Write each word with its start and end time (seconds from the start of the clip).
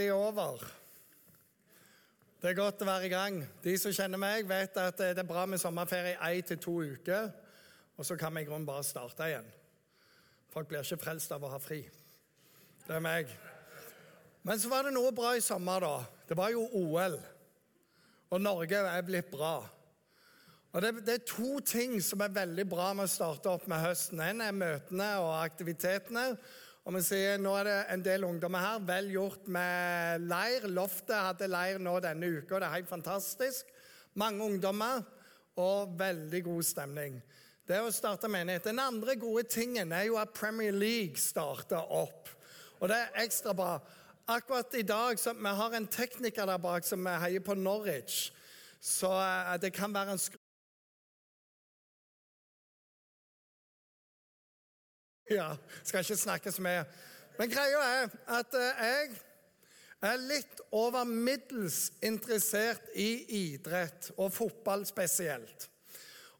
over. 0.00 0.62
Det 2.42 2.50
er 2.50 2.54
godt 2.58 2.82
å 2.82 2.86
være 2.88 3.06
i 3.06 3.12
gang. 3.12 3.36
De 3.62 3.74
som 3.78 3.92
kjenner 3.92 4.18
meg, 4.18 4.48
vet 4.48 4.76
at 4.80 4.98
det 4.98 5.18
er 5.20 5.26
bra 5.28 5.44
med 5.46 5.60
sommerferie 5.60 6.16
i 6.16 6.40
én 6.40 6.46
til 6.46 6.58
to 6.58 6.78
uker. 6.82 7.28
Og 7.96 8.06
så 8.06 8.16
kan 8.16 8.34
vi 8.34 8.42
i 8.42 8.48
grunnen 8.48 8.66
bare 8.66 8.82
starte 8.82 9.28
igjen. 9.28 9.46
Folk 10.50 10.68
blir 10.68 10.82
ikke 10.82 11.04
frelst 11.04 11.32
av 11.32 11.44
å 11.44 11.52
ha 11.52 11.60
fri. 11.62 11.82
Det 12.86 12.96
er 12.96 13.04
meg. 13.04 13.30
Men 14.42 14.58
så 14.58 14.72
var 14.72 14.88
det 14.88 14.94
noe 14.96 15.12
bra 15.14 15.36
i 15.36 15.44
sommer, 15.44 15.84
da. 15.84 16.02
Det 16.28 16.36
var 16.36 16.50
jo 16.50 16.64
OL. 16.72 17.20
Og 18.32 18.40
Norge 18.40 18.80
er 18.80 19.06
blitt 19.06 19.30
bra. 19.30 19.60
Og 20.72 20.82
det, 20.82 20.94
det, 21.04 21.14
er 21.14 21.28
to 21.28 21.60
ting 21.60 21.98
som 22.02 22.24
er 22.24 22.32
veldig 22.32 22.64
bra 22.68 22.90
med 22.96 23.04
å 23.04 23.12
starte 23.12 23.52
opp 23.52 23.68
med 23.68 23.84
høsten. 23.84 24.24
En 24.24 24.40
er 24.40 24.56
møtene 24.56 25.08
og 25.20 25.34
aktivitetene. 25.36 26.30
Og 26.82 26.96
vi 26.96 27.02
sier, 27.06 27.38
Nå 27.38 27.52
er 27.60 27.68
det 27.68 27.76
en 27.94 28.02
del 28.02 28.24
ungdommer 28.26 28.64
her. 28.64 28.80
Vel 28.86 29.12
gjort 29.14 29.46
med 29.54 30.24
leir. 30.26 30.66
Loftet 30.66 31.14
hadde 31.14 31.50
leir 31.50 31.78
nå 31.78 31.94
denne 32.02 32.26
uka. 32.26 32.58
Det 32.58 32.66
er 32.66 32.76
helt 32.80 32.90
fantastisk. 32.90 33.70
Mange 34.18 34.42
ungdommer 34.44 35.04
og 35.62 35.94
veldig 36.00 36.42
god 36.48 36.66
stemning. 36.66 37.20
Det 37.68 37.78
å 37.78 37.92
starte 37.94 38.26
menighet. 38.26 38.66
Den 38.66 38.82
andre 38.82 39.14
gode 39.14 39.46
tingen 39.46 39.94
er 39.94 40.08
jo 40.08 40.18
at 40.18 40.34
Premier 40.34 40.74
League 40.74 41.20
starter 41.22 41.86
opp. 41.86 42.32
Og 42.80 42.90
det 42.90 42.98
er 42.98 43.22
ekstra 43.22 43.54
bra. 43.54 43.76
Akkurat 44.26 44.74
i 44.74 44.82
dag 44.82 45.18
så 45.18 45.34
Vi 45.34 45.54
har 45.54 45.74
en 45.74 45.86
tekniker 45.86 46.46
der 46.46 46.58
bak 46.58 46.84
som 46.84 47.06
heier 47.06 47.40
på 47.40 47.54
Norwich. 47.54 48.32
Så 48.80 49.06
eh, 49.06 49.54
det 49.62 49.72
kan 49.72 49.94
være 49.94 50.16
en 50.16 50.18
Ja, 55.38 55.56
skal 55.84 56.04
ikke 56.04 56.16
snakke 56.16 56.52
så 56.52 56.62
mye. 56.64 56.84
Men 57.38 57.50
greia 57.50 57.82
er 58.02 58.16
at 58.36 58.56
eh, 58.58 58.80
jeg 58.84 59.12
er 60.02 60.24
litt 60.28 60.60
over 60.74 61.06
middels 61.08 61.92
interessert 62.04 62.90
i 62.98 63.24
idrett, 63.38 64.10
og 64.18 64.32
fotball 64.34 64.84
spesielt. 64.86 65.68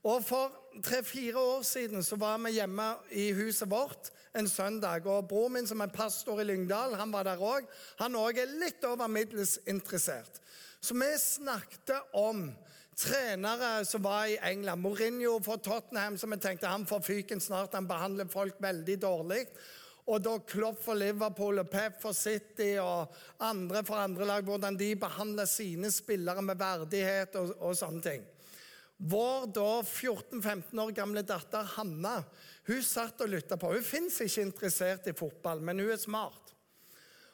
Og 0.02 0.24
For 0.26 0.58
tre-fire 0.82 1.38
år 1.38 1.62
siden 1.62 2.02
så 2.02 2.16
var 2.18 2.40
vi 2.42 2.56
hjemme 2.56 2.88
i 3.10 3.30
huset 3.38 3.70
vårt 3.70 4.10
en 4.34 4.48
søndag. 4.48 5.06
og 5.06 5.28
Broren 5.28 5.52
min, 5.52 5.66
som 5.66 5.80
er 5.80 5.94
pastor 5.94 6.40
i 6.40 6.44
Lyngdal, 6.44 6.96
han 6.98 7.12
var 7.12 7.22
der 7.22 7.40
òg. 7.40 7.68
Han 8.00 8.16
òg 8.18 8.40
er 8.42 8.58
litt 8.60 8.84
over 8.84 9.06
middels 9.06 9.58
interessert. 9.66 10.40
Så 10.80 10.94
vi 10.94 11.12
snakket 11.18 11.94
om 12.12 12.50
trenere 12.98 13.84
som 13.84 14.02
var 14.02 14.26
i 14.26 14.38
England. 14.42 14.82
Mourinho 14.82 15.38
for 15.44 15.60
Tottenham, 15.62 16.18
som 16.18 16.34
jeg 16.34 16.42
tenkte 16.42 16.70
han 16.70 16.86
får 16.88 17.04
fyken 17.06 17.40
snart. 17.40 17.74
Han 17.74 17.88
behandler 17.90 18.30
folk 18.30 18.60
veldig 18.62 18.98
dårlig. 19.00 19.46
Og 20.10 20.18
da 20.22 20.34
Klopp 20.42 20.80
for 20.82 20.98
Liverpool 20.98 21.62
og 21.62 21.70
Pep 21.70 22.00
for 22.02 22.16
City 22.16 22.74
og 22.82 23.12
andre 23.42 23.84
for 23.86 24.02
andre 24.02 24.26
lag, 24.26 24.44
hvordan 24.44 24.76
de 24.78 24.90
behandler 24.98 25.46
sine 25.46 25.92
spillere 25.94 26.42
med 26.42 26.58
verdighet 26.58 27.38
og, 27.38 27.54
og 27.62 27.76
sånne 27.78 28.02
ting. 28.02 28.24
Vår 29.02 29.48
da 29.54 29.68
14-15 29.82 30.78
år 30.78 30.90
gamle 30.94 31.22
datter 31.26 31.66
Hanna 31.76 32.20
hun 32.68 32.82
satt 32.86 33.22
og 33.24 33.32
lytta 33.32 33.56
på. 33.58 33.72
Hun 33.74 33.82
fins 33.82 34.20
ikke 34.22 34.44
interessert 34.46 35.08
i 35.10 35.16
fotball, 35.18 35.62
men 35.64 35.80
hun 35.82 35.90
er 35.90 35.98
smart. 35.98 36.52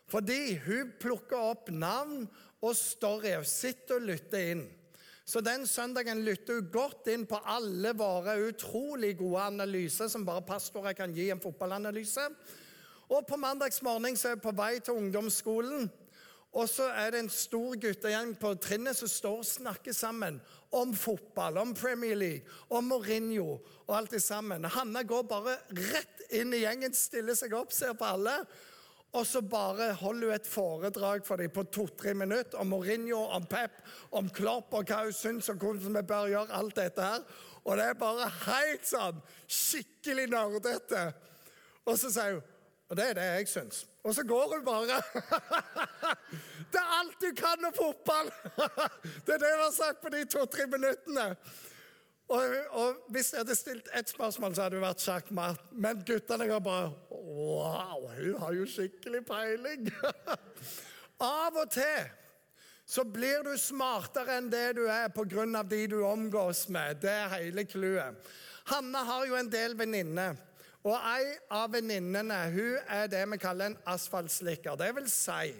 Fordi 0.09 0.57
hun 0.65 0.95
plukker 1.01 1.51
opp 1.51 1.69
navn 1.69 2.25
og 2.65 2.73
storyer, 2.77 3.45
sitter 3.45 3.99
og 3.99 4.09
lytter 4.09 4.53
inn. 4.55 4.65
Så 5.29 5.43
den 5.45 5.67
søndagen 5.69 6.23
lytter 6.25 6.57
hun 6.57 6.71
godt 6.73 7.11
inn 7.13 7.27
på 7.29 7.37
alle 7.45 7.93
våre 7.93 8.39
utrolig 8.49 9.13
gode 9.19 9.43
analyser 9.51 10.09
som 10.09 10.25
bare 10.25 10.47
pastorer 10.49 10.97
kan 10.97 11.13
gi 11.13 11.27
en 11.29 11.43
fotballanalyse. 11.43 12.25
Og 13.13 13.27
på 13.29 13.37
mandagsmorgen 13.41 14.17
er 14.17 14.39
hun 14.39 14.45
på 14.47 14.55
vei 14.57 14.79
til 14.81 14.97
ungdomsskolen. 14.97 15.91
Og 16.57 16.65
så 16.73 16.87
er 16.97 17.13
det 17.13 17.21
en 17.21 17.29
stor 17.33 17.77
guttegjeng 17.77 18.33
på 18.41 18.55
trinnet 18.57 18.97
som 18.97 19.11
står 19.13 19.43
og 19.43 19.51
snakker 19.51 19.93
sammen 19.93 20.41
om 20.73 20.95
fotball, 20.97 21.61
om 21.61 21.75
Premier 21.77 22.17
League, 22.17 22.49
om 22.73 22.89
Mourinho 22.89 23.59
og 23.85 23.93
alt 23.99 24.17
det 24.17 24.23
sammen. 24.25 24.65
Hanna 24.65 25.05
går 25.05 25.29
bare 25.29 25.59
rett 25.93 26.25
inn 26.41 26.57
i 26.57 26.65
gjengen, 26.65 26.97
stiller 26.97 27.37
seg 27.37 27.53
opp, 27.57 27.77
ser 27.77 27.93
på 28.01 28.09
alle. 28.09 28.41
Og 29.17 29.27
så 29.27 29.41
bare 29.41 29.93
holder 29.97 30.29
hun 30.29 30.35
et 30.35 30.47
foredrag 30.47 31.25
for 31.27 31.41
dem 31.41 31.51
på 31.51 31.65
to-tre 31.73 32.13
minutter 32.15 32.59
om 32.61 32.67
Mourinho, 32.67 33.23
om 33.33 33.47
Pep, 33.47 33.81
om 34.13 34.29
Klopp 34.29 34.75
og 34.77 34.85
hva 34.89 35.05
hun 35.07 35.17
syns 35.17 35.49
og 35.49 35.63
hvordan 35.63 35.97
vi 35.97 36.03
bør 36.11 36.29
gjøre 36.29 36.59
alt 36.59 36.77
dette 36.77 37.07
her. 37.07 37.25
Og 37.65 37.77
det 37.77 37.87
er 37.89 38.01
bare 38.01 38.29
helt 38.45 38.85
sånn 38.89 39.23
skikkelig 39.49 40.29
nerdete. 40.33 41.09
Og 41.89 41.97
så 41.99 42.13
sier 42.13 42.39
hun 42.39 42.55
Og 42.89 42.97
det 42.97 43.05
er 43.05 43.17
det 43.19 43.25
jeg 43.25 43.49
syns. 43.53 43.83
Og 44.01 44.15
så 44.17 44.23
går 44.25 44.55
hun 44.55 44.63
bare. 44.65 44.97
det 46.73 46.81
er 46.81 46.93
alt 46.97 47.19
du 47.21 47.27
kan 47.37 47.67
om 47.69 47.75
fotball! 47.77 48.31
det 49.27 49.35
er 49.35 49.43
det 49.43 49.51
hun 49.51 49.65
har 49.67 49.75
sagt 49.77 50.01
på 50.01 50.13
de 50.15 50.23
to-tre 50.25 50.65
minuttene. 50.73 51.27
Og, 52.29 52.55
og, 52.71 52.97
Hvis 53.09 53.33
jeg 53.33 53.41
hadde 53.41 53.57
stilt 53.57 53.89
ett 53.97 54.09
spørsmål, 54.09 54.55
så 54.55 54.63
hadde 54.67 54.77
det 54.77 54.85
vært 54.85 55.05
sjakkmatt. 55.05 55.73
Men 55.73 56.05
guttene 56.07 56.49
går 56.49 56.61
bare 56.65 56.91
Wow, 57.11 58.09
hun 58.19 58.39
har 58.41 58.55
jo 58.57 58.67
skikkelig 58.69 59.25
peiling! 59.29 59.89
Av 61.25 61.57
og 61.57 61.71
til 61.73 62.09
så 62.89 63.03
blir 63.05 63.43
du 63.45 63.53
smartere 63.61 64.39
enn 64.39 64.47
det 64.49 64.79
du 64.79 64.87
er 64.89 65.11
pga. 65.13 65.63
de 65.63 65.87
du 65.87 65.99
omgås 66.07 66.69
med. 66.69 67.03
Det 67.03 67.11
er 67.11 67.35
hele 67.35 67.65
clouet. 67.69 68.17
Hanna 68.65 69.03
har 69.05 69.27
jo 69.27 69.37
en 69.37 69.51
del 69.51 69.77
venninner. 69.77 70.37
Og 70.87 70.95
ei 70.97 71.35
av 71.51 71.73
venninnene 71.75 72.39
hun 72.55 72.79
er 72.89 73.11
det 73.13 73.21
vi 73.29 73.39
kaller 73.39 73.67
en 73.67 73.79
asfaltslikker. 73.85 74.77
Det 74.81 74.89
vil 74.97 75.11
si, 75.11 75.53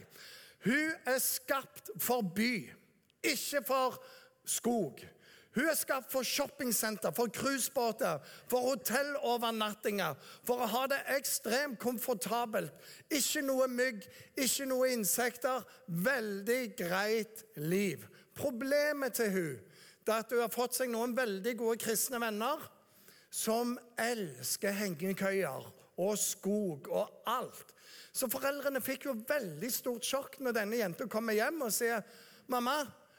hun 0.65 0.95
er 1.05 1.19
skapt 1.21 1.91
for 2.01 2.23
by, 2.23 2.71
ikke 3.23 3.63
for 3.67 3.99
skog. 4.47 5.03
Hun 5.59 5.67
er 5.67 5.75
skapt 5.75 6.13
for 6.13 6.23
shoppingsenter, 6.23 7.11
for 7.11 7.27
cruisebåter, 7.35 8.21
for 8.47 8.63
hotellovernattinger, 8.63 10.15
for 10.47 10.63
å 10.63 10.69
ha 10.71 10.85
det 10.93 11.01
ekstremt 11.17 11.81
komfortabelt. 11.83 12.71
Ikke 13.11 13.43
noe 13.43 13.67
mygg, 13.67 14.05
ikke 14.39 14.69
noe 14.71 14.93
insekter. 14.95 15.65
Veldig 15.89 16.61
greit 16.79 17.43
liv. 17.59 18.07
Problemet 18.39 19.19
til 19.19 19.35
hun 19.35 19.57
er 20.07 20.23
at 20.23 20.31
hun 20.31 20.45
har 20.45 20.55
fått 20.55 20.79
seg 20.79 20.93
noen 20.93 21.17
veldig 21.19 21.57
gode 21.59 21.83
kristne 21.83 22.21
venner 22.23 22.63
som 23.35 23.75
elsker 23.99 24.79
hengekøyer 24.79 25.67
og 25.99 26.15
skog 26.23 26.87
og 26.95 27.27
alt. 27.29 27.75
Så 28.15 28.31
foreldrene 28.31 28.81
fikk 28.85 29.09
jo 29.09 29.19
veldig 29.27 29.73
stort 29.75 30.07
sjokk 30.07 30.39
når 30.39 30.61
denne 30.63 30.79
jenta 30.79 31.11
kommer 31.11 31.37
hjem 31.37 31.67
og 31.67 31.75
sier 31.75 32.07
mamma, 32.47 32.79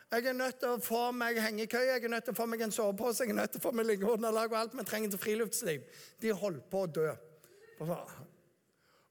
jeg 0.10 0.26
er 0.26 0.34
nødt 0.34 0.58
til 0.58 0.74
å 0.74 0.82
få 0.82 1.04
meg 1.14 1.38
hengekøye, 1.38 1.92
jeg 1.92 2.04
er 2.04 2.12
nødt 2.12 2.26
til 2.26 2.34
å 2.34 2.40
få 2.40 2.48
meg 2.50 2.64
en 2.66 2.74
sovepose, 2.74 3.24
jeg 3.24 3.34
er 3.34 3.38
nødt 3.38 3.54
til 3.54 3.62
å 3.62 3.68
få 3.68 3.74
meg 3.78 3.86
liggeunderlag 3.92 4.50
og 4.50 4.58
alt 4.58 4.78
vi 4.78 4.86
trenger 4.88 5.14
til 5.14 5.22
friluftsliv. 5.22 5.86
De 6.22 6.34
holdt 6.34 6.66
på 6.72 6.82
å 6.88 6.90
dø. 6.98 7.12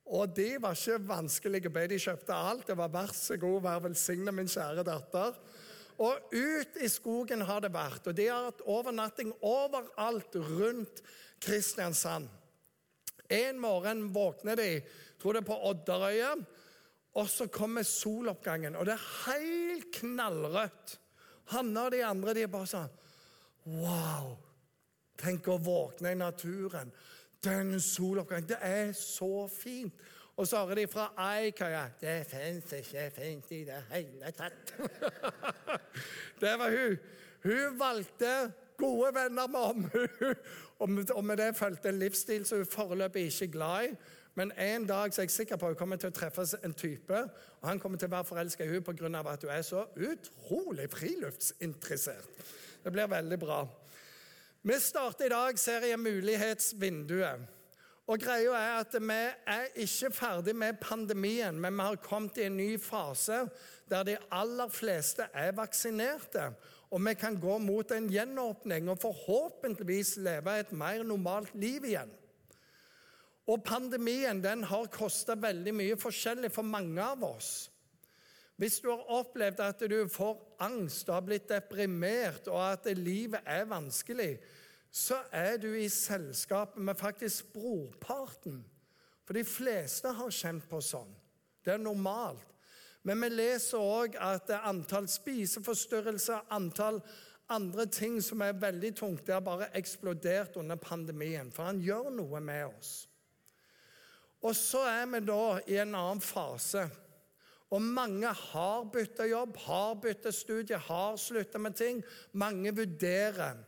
Og 0.08 0.34
de 0.34 0.48
var 0.62 0.74
ikke 0.74 0.98
vanskelige 1.06 1.70
å 1.70 1.74
be. 1.74 1.84
De 1.90 2.00
kjøpte 2.00 2.34
alt. 2.34 2.66
Det 2.66 2.76
var 2.78 2.90
vær 2.92 3.12
så 3.14 3.36
god, 3.40 3.60
vær 3.66 3.82
velsigna, 3.84 4.32
min 4.34 4.48
kjære 4.50 4.84
datter. 4.88 5.36
Og 5.98 6.32
ut 6.32 6.78
i 6.80 6.88
skogen 6.90 7.44
har 7.46 7.62
det 7.62 7.72
vært. 7.74 8.08
Og 8.08 8.16
de 8.16 8.28
har 8.30 8.48
hatt 8.48 8.64
overnatting 8.64 9.34
overalt 9.44 10.38
rundt 10.48 11.02
Kristiansand. 11.44 12.26
En 13.28 13.60
morgen 13.60 14.06
våkner 14.14 14.56
de, 14.56 14.70
tror 15.20 15.36
det 15.36 15.44
er 15.44 15.50
på 15.50 15.58
Odderøya. 15.68 16.32
Og 17.18 17.26
så 17.30 17.48
kommer 17.50 17.82
soloppgangen, 17.82 18.76
og 18.78 18.86
det 18.86 18.94
er 18.94 19.06
helt 19.26 19.88
knallrødt. 19.98 20.98
Hanne 21.52 21.86
og 21.86 21.94
de 21.94 22.04
andre 22.04 22.34
de 22.36 22.44
er 22.44 22.52
bare 22.52 22.68
sånn 22.68 22.92
Wow! 23.68 24.36
Tenk 25.18 25.48
å 25.50 25.58
våkne 25.58 26.12
i 26.14 26.18
naturen. 26.18 26.92
Den 27.42 27.74
soloppgangen. 27.82 28.46
Det 28.48 28.58
er 28.62 28.92
så 28.96 29.48
fint. 29.50 29.94
Og 30.38 30.46
så 30.46 30.60
hører 30.62 30.78
de 30.78 30.86
fra 30.86 31.08
Eikøya 31.18 31.88
Det 31.98 32.14
fins 32.30 32.72
ikke 32.78 33.08
fint 33.16 33.50
i 33.56 33.64
det 33.66 33.80
hele 33.90 34.30
tatt. 34.36 34.74
det 36.42 36.54
var 36.60 36.70
hun. 36.70 36.94
Hun 37.42 37.78
valgte 37.80 38.52
gode 38.78 39.10
venner 39.14 39.50
med 39.50 39.60
omhu, 39.70 40.30
og 41.14 41.24
med 41.24 41.36
det 41.36 41.56
fulgte 41.58 41.90
en 41.90 41.98
livsstil 41.98 42.46
som 42.46 42.62
hun 42.62 42.70
foreløpig 42.70 43.26
ikke 43.26 43.44
er 43.48 43.52
glad 43.56 43.88
i. 43.88 43.96
Men 44.34 44.52
en 44.52 44.86
dag 44.86 45.14
så 45.14 45.22
er 45.22 45.26
jeg 45.26 45.30
sikker 45.30 45.56
på 45.56 45.66
at 45.66 45.74
hun 45.74 45.78
kommer 45.78 45.96
til 45.96 46.12
å 46.12 46.14
treffe 46.14 46.44
en 46.64 46.74
type, 46.74 47.20
og 47.60 47.68
han 47.68 47.80
kommer 47.80 47.98
til 47.98 48.08
å 48.08 48.16
være 48.16 48.28
forelska 48.28 48.64
i 48.64 48.68
henne 48.68 48.84
pga. 48.84 49.32
at 49.32 49.42
hun 49.42 49.50
er 49.50 49.62
så 49.62 49.84
utrolig 49.96 50.90
friluftsinteressert. 50.90 52.28
Det 52.84 52.92
blir 52.92 53.06
veldig 53.06 53.38
bra. 53.38 53.66
Vi 54.62 54.74
starter 54.80 55.24
i 55.24 55.28
dag 55.28 55.58
serien 55.58 56.00
Mulighetsvinduet. 56.02 57.46
Og 58.08 58.18
greia 58.18 58.54
er 58.56 58.78
at 58.80 58.94
Vi 59.00 59.16
er 59.46 59.66
ikke 59.76 60.10
ferdig 60.10 60.56
med 60.56 60.80
pandemien, 60.80 61.60
men 61.60 61.74
vi 61.74 61.80
har 61.82 61.96
kommet 61.96 62.38
i 62.38 62.46
en 62.46 62.56
ny 62.56 62.78
fase 62.78 63.48
der 63.88 64.02
de 64.02 64.16
aller 64.30 64.68
fleste 64.68 65.26
er 65.34 65.52
vaksinerte. 65.52 66.52
Og 66.90 67.04
vi 67.04 67.14
kan 67.14 67.40
gå 67.40 67.58
mot 67.58 67.90
en 67.92 68.08
gjenåpning 68.08 68.88
og 68.88 68.98
forhåpentligvis 68.98 70.16
leve 70.16 70.58
et 70.60 70.72
mer 70.72 71.02
normalt 71.04 71.54
liv 71.54 71.84
igjen. 71.84 72.10
Og 73.48 73.64
pandemien 73.64 74.42
den 74.44 74.62
har 74.68 74.90
kosta 74.92 75.36
veldig 75.40 75.72
mye 75.74 75.96
forskjellig 76.00 76.50
for 76.52 76.68
mange 76.68 77.00
av 77.00 77.24
oss. 77.24 77.70
Hvis 78.58 78.80
du 78.82 78.90
har 78.90 79.06
opplevd 79.20 79.60
at 79.62 79.84
du 79.88 80.00
får 80.10 80.40
angst 80.66 81.08
og 81.08 81.14
har 81.14 81.26
blitt 81.28 81.48
deprimert, 81.48 82.48
og 82.50 82.58
at 82.58 82.88
livet 82.98 83.46
er 83.46 83.68
vanskelig, 83.70 84.32
så 84.90 85.20
er 85.32 85.56
du 85.62 85.70
i 85.78 85.88
selskap 85.88 86.76
med 86.76 86.98
faktisk 86.98 87.52
brorparten. 87.54 88.64
For 89.24 89.36
de 89.36 89.44
fleste 89.44 90.10
har 90.16 90.34
kjent 90.34 90.66
på 90.68 90.80
sånn. 90.82 91.10
Det 91.64 91.76
er 91.76 91.82
normalt. 91.82 92.54
Men 93.06 93.22
vi 93.22 93.28
leser 93.30 93.80
òg 93.80 94.16
at 94.20 94.50
antall 94.58 95.06
spiseforstyrrelser, 95.08 96.48
antall 96.52 96.98
andre 97.48 97.86
ting 97.86 98.18
som 98.24 98.42
er 98.44 98.58
veldig 98.58 98.90
tungt, 98.96 99.22
det 99.26 99.36
har 99.36 99.44
bare 99.44 99.70
eksplodert 99.78 100.58
under 100.60 100.76
pandemien. 100.76 101.52
For 101.54 101.70
han 101.70 101.80
gjør 101.80 102.10
noe 102.18 102.42
med 102.44 102.66
oss. 102.72 103.06
Og 104.42 104.54
så 104.56 104.84
er 104.86 105.06
vi 105.10 105.20
da 105.26 105.44
i 105.66 105.78
en 105.82 105.96
annen 105.98 106.22
fase. 106.22 106.84
Og 107.74 107.82
mange 107.84 108.30
har 108.32 108.86
bytta 108.92 109.26
jobb, 109.28 109.56
har 109.66 109.96
bytta 110.00 110.32
studie, 110.32 110.78
har 110.78 111.16
slutta 111.20 111.58
med 111.60 111.76
ting. 111.76 112.00
Mange 112.32 112.72
vurderer. 112.76 113.58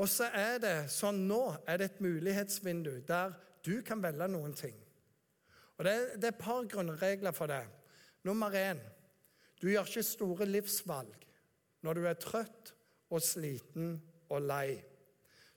Og 0.00 0.08
så 0.08 0.30
er 0.32 0.56
det 0.62 0.76
sånn 0.90 1.26
nå 1.28 1.42
er 1.68 1.78
det 1.78 1.90
et 1.90 2.00
mulighetsvindu 2.04 3.02
der 3.06 3.34
du 3.62 3.82
kan 3.86 4.00
velge 4.02 4.28
noen 4.30 4.54
ting. 4.56 4.78
Og 5.78 5.84
Det, 5.84 5.94
det 6.16 6.30
er 6.30 6.34
et 6.34 6.42
par 6.42 6.64
grunnregler 6.70 7.34
for 7.34 7.50
det. 7.50 7.64
Nummer 8.24 8.54
én 8.54 8.80
du 9.62 9.68
gjør 9.70 9.86
ikke 9.86 10.02
store 10.02 10.46
livsvalg 10.48 11.26
når 11.86 11.98
du 11.98 12.06
er 12.08 12.18
trøtt 12.18 12.72
og 13.12 13.22
sliten 13.22 13.94
og 14.32 14.42
lei, 14.42 14.80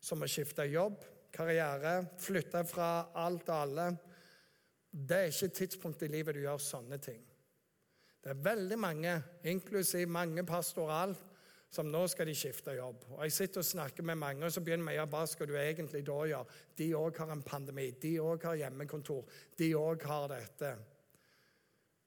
som 0.01 0.21
å 0.21 0.29
skifte 0.29 0.65
jobb, 0.69 0.99
karriere, 1.35 1.97
flytte 2.21 2.63
fra 2.67 2.89
alt 3.21 3.49
og 3.51 3.61
alle. 3.61 3.87
Det 4.95 5.21
er 5.21 5.31
ikke 5.31 5.55
tidspunktet 5.59 6.07
i 6.07 6.13
livet 6.15 6.37
du 6.37 6.45
gjør 6.45 6.61
sånne 6.63 6.99
ting. 7.03 7.21
Det 8.23 8.31
er 8.31 8.45
veldig 8.45 8.77
mange, 8.81 9.15
inklusiv 9.45 10.09
mange 10.09 10.45
pastoralt, 10.47 11.19
som 11.75 11.89
nå 11.91 12.05
skal 12.07 12.29
de 12.29 12.33
skifte 12.37 12.73
jobb. 12.77 13.03
Og 13.11 13.23
Jeg 13.23 13.33
sitter 13.35 13.61
og 13.61 13.67
snakker 13.67 14.03
med 14.03 14.15
mange, 14.15 14.45
og 14.45 14.51
så 14.51 14.63
begynner 14.63 14.87
vi 14.87 14.97
ja, 14.97 15.05
hva 15.11 15.25
skal 15.27 15.49
du 15.49 15.57
egentlig 15.59 16.05
da 16.07 16.17
gjøre? 16.31 16.57
De 16.77 16.87
òg 16.95 17.19
har 17.19 17.33
en 17.35 17.43
pandemi, 17.45 17.89
de 18.01 18.15
òg 18.23 18.47
har 18.47 18.59
hjemmekontor, 18.63 19.25
de 19.59 19.71
òg 19.75 20.05
har 20.07 20.29
dette. 20.31 20.71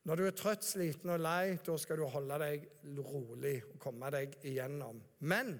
Når 0.09 0.17
du 0.17 0.25
er 0.25 0.37
trøtt, 0.41 0.65
sliten 0.65 1.13
og 1.13 1.21
lei, 1.21 1.59
da 1.67 1.75
skal 1.77 2.01
du 2.01 2.07
holde 2.09 2.39
deg 2.41 2.65
rolig 3.05 3.59
og 3.69 3.77
komme 3.83 4.09
deg 4.15 4.39
igjennom. 4.49 5.03
Men 5.29 5.59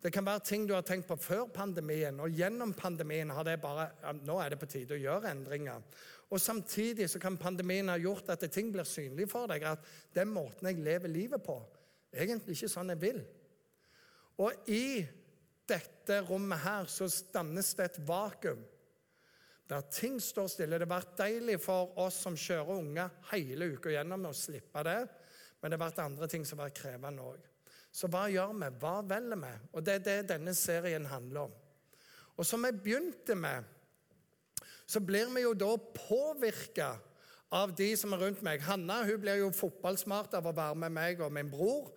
det 0.00 0.12
kan 0.14 0.24
være 0.24 0.40
ting 0.48 0.64
du 0.64 0.72
har 0.72 0.84
tenkt 0.86 1.08
på 1.10 1.16
før 1.20 1.50
pandemien, 1.52 2.22
og 2.24 2.32
gjennom 2.32 2.72
pandemien 2.76 3.30
har 3.36 3.44
det 3.44 3.58
bare 3.60 3.90
Nå 4.24 4.38
er 4.40 4.52
det 4.54 4.60
på 4.62 4.68
tide 4.70 4.96
å 4.96 5.00
gjøre 5.00 5.28
endringer. 5.28 5.82
Og 6.30 6.40
Samtidig 6.40 7.10
så 7.10 7.20
kan 7.20 7.36
pandemien 7.36 7.90
ha 7.90 7.98
gjort 8.00 8.30
at 8.32 8.46
ting 8.52 8.70
blir 8.72 8.88
synlig 8.88 9.28
for 9.28 9.50
deg. 9.50 9.66
At 9.66 9.84
den 10.14 10.30
måten 10.32 10.70
jeg 10.70 10.80
lever 10.80 11.12
livet 11.12 11.44
på, 11.44 11.58
egentlig 12.14 12.56
ikke 12.56 12.72
sånn 12.72 12.94
jeg 12.94 13.02
vil. 13.02 13.20
Og 14.40 14.70
i 14.72 15.02
dette 15.68 16.20
rommet 16.30 16.62
her 16.64 16.88
så 16.90 17.08
dannes 17.34 17.74
det 17.76 17.90
et 17.90 18.02
vakuum 18.06 18.62
der 19.70 19.84
ting 19.92 20.16
står 20.22 20.48
stille. 20.50 20.78
Det 20.80 20.88
har 20.88 20.96
vært 20.96 21.18
deilig 21.20 21.60
for 21.62 21.92
oss 22.02 22.16
som 22.24 22.38
kjører 22.38 22.80
unge 22.80 23.04
hele 23.30 23.68
uka 23.76 23.92
gjennom 23.92 24.26
å 24.26 24.34
slippe 24.34 24.82
det, 24.86 24.98
men 25.60 25.70
det 25.70 25.76
har 25.76 25.84
vært 25.84 26.02
andre 26.02 26.28
ting 26.30 26.46
som 26.48 26.58
har 26.58 26.70
vært 26.70 26.80
krevende 26.80 27.26
òg. 27.26 27.49
Så 27.92 28.08
hva 28.10 28.26
gjør 28.30 28.54
vi? 28.54 28.70
Hva 28.80 29.00
velger 29.06 29.40
vi? 29.40 29.52
Og 29.74 29.84
Det 29.84 29.94
er 29.94 30.06
det 30.06 30.30
denne 30.34 30.54
serien 30.54 31.06
handler 31.10 31.48
om. 31.48 31.54
Og 32.36 32.46
som 32.46 32.64
jeg 32.64 32.78
begynte 32.80 33.34
med, 33.34 33.64
så 34.86 35.00
blir 35.00 35.28
vi 35.34 35.42
jo 35.44 35.54
da 35.54 35.74
påvirka 35.76 36.94
av 37.50 37.74
de 37.76 37.90
som 37.98 38.14
er 38.14 38.22
rundt 38.22 38.42
meg. 38.46 38.62
Hanna 38.62 39.02
hun 39.04 39.20
blir 39.22 39.42
jo 39.42 39.50
fotballsmart 39.54 40.34
av 40.38 40.46
å 40.46 40.54
være 40.56 40.78
med 40.84 40.94
meg 40.94 41.20
og 41.22 41.34
min 41.34 41.50
bror. 41.50 41.90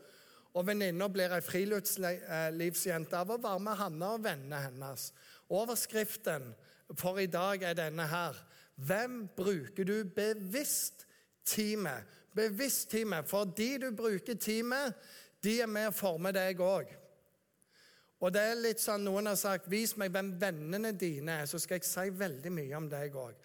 Og 0.53 0.67
venninna 0.67 1.07
blir 1.09 1.33
ei 1.33 1.41
friluftslivsjente 1.41 3.17
av 3.17 3.31
å 3.33 3.39
være 3.41 3.61
med 3.65 3.79
Hanna 3.79 4.11
og 4.17 4.25
vennene 4.25 4.59
hennes. 4.67 5.07
Overskriften 5.49 6.51
for 6.99 7.17
i 7.21 7.29
dag 7.31 7.63
er 7.65 7.77
denne 7.77 8.05
her. 8.09 8.37
Hvem 8.75 9.23
bruker 9.37 9.87
du 9.87 10.03
bevisst 10.03 11.07
tid 11.45 11.77
med? 11.85 12.05
Bevisst 12.35 12.89
tid 12.91 13.07
med. 13.09 13.29
For 13.29 13.45
du 13.45 13.89
bruker 13.95 14.37
tid 14.37 14.63
med, 14.65 14.93
de 15.43 15.59
er 15.61 15.69
med 15.69 15.89
å 15.89 15.95
forme 15.95 16.31
deg 16.35 16.61
òg. 16.63 16.91
Og 18.23 18.31
det 18.31 18.43
er 18.47 18.55
litt 18.55 18.79
sånn, 18.79 19.03
Noen 19.03 19.27
har 19.27 19.35
sagt 19.35 19.67
'vis 19.67 19.97
meg 19.99 20.13
hvem 20.13 20.31
vennene 20.39 20.93
dine 20.95 21.41
er', 21.41 21.49
så 21.49 21.59
skal 21.59 21.81
jeg 21.81 21.89
si 21.89 22.09
veldig 22.09 22.51
mye 22.51 22.77
om 22.77 22.89
deg 22.89 23.15
òg. 23.15 23.35